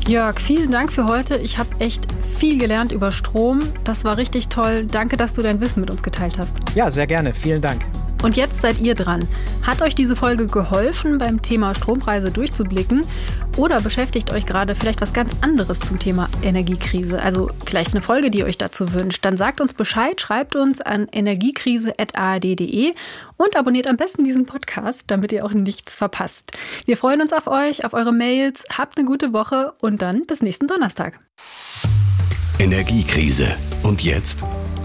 Jörg, 0.07 0.39
vielen 0.39 0.71
Dank 0.71 0.93
für 0.93 1.07
heute. 1.07 1.37
Ich 1.37 1.59
habe 1.59 1.69
echt 1.79 2.07
viel 2.39 2.59
gelernt 2.59 2.93
über 2.93 3.11
Strom. 3.11 3.61
Das 3.85 4.05
war 4.05 4.19
richtig 4.19 4.49
toll. 4.49 4.87
Danke, 4.87 5.17
dass 5.17 5.35
du 5.35 5.43
dein 5.43 5.61
Wissen 5.61 5.81
mit 5.81 5.91
uns 5.91 6.03
geteilt 6.03 6.39
hast. 6.39 6.59
Ja, 6.75 6.91
sehr 6.91 7.07
gerne. 7.07 7.33
Vielen 7.33 7.63
Dank. 7.63 7.85
Und 8.25 8.39
jetzt 8.39 8.63
seid 8.63 8.81
ihr 8.81 8.95
dran. 8.95 9.29
Hat 9.65 9.83
euch 9.83 9.95
diese 9.95 10.17
Folge 10.17 10.47
geholfen, 10.47 11.19
beim 11.19 11.43
Thema 11.43 11.75
Strompreise 11.75 12.31
durchzublicken? 12.31 13.05
Oder 13.59 13.83
beschäftigt 13.83 14.33
euch 14.33 14.47
gerade 14.47 14.75
vielleicht 14.75 15.03
was 15.03 15.13
ganz 15.13 15.37
anderes 15.43 15.79
zum 15.79 15.99
Thema 15.99 16.31
Energiekrise? 16.43 17.21
Also 17.21 17.51
vielleicht 17.67 17.91
eine 17.91 18.01
Folge, 18.01 18.31
die 18.31 18.39
ihr 18.39 18.47
euch 18.47 18.57
dazu 18.57 18.95
wünscht. 18.95 19.27
Dann 19.27 19.37
sagt 19.37 19.61
uns 19.61 19.75
Bescheid, 19.75 20.19
schreibt 20.23 20.57
uns 20.57 20.81
an 20.81 21.07
energiekrise.ard.de 21.13 22.95
und 23.37 23.57
abonniert 23.57 23.91
am 23.91 23.99
besten 23.99 24.25
diesen 24.25 24.47
Podcast, 24.47 25.03
damit 25.09 25.31
ihr 25.31 25.45
auch 25.45 25.53
nichts 25.53 25.95
verpasst. 25.95 26.53
Wir 26.87 26.97
freuen 26.97 27.21
uns 27.21 27.35
auf 27.35 27.47
euch, 27.47 27.85
auf 27.85 27.93
eure 27.93 28.15
Mails. 28.15 28.65
Habt 28.75 28.97
eine 28.97 29.07
gute 29.07 29.35
Woche 29.35 29.75
und 29.83 30.01
dann 30.01 30.25
bis 30.25 30.41
nächsten 30.41 30.67
Donnerstag. 30.67 31.21
Energiekrise. 32.59 33.55
Und 33.83 34.03
jetzt 34.03 34.39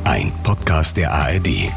ein 0.03 0.33
Podcast 0.43 0.97
der 0.97 1.13
ARD. 1.13 1.71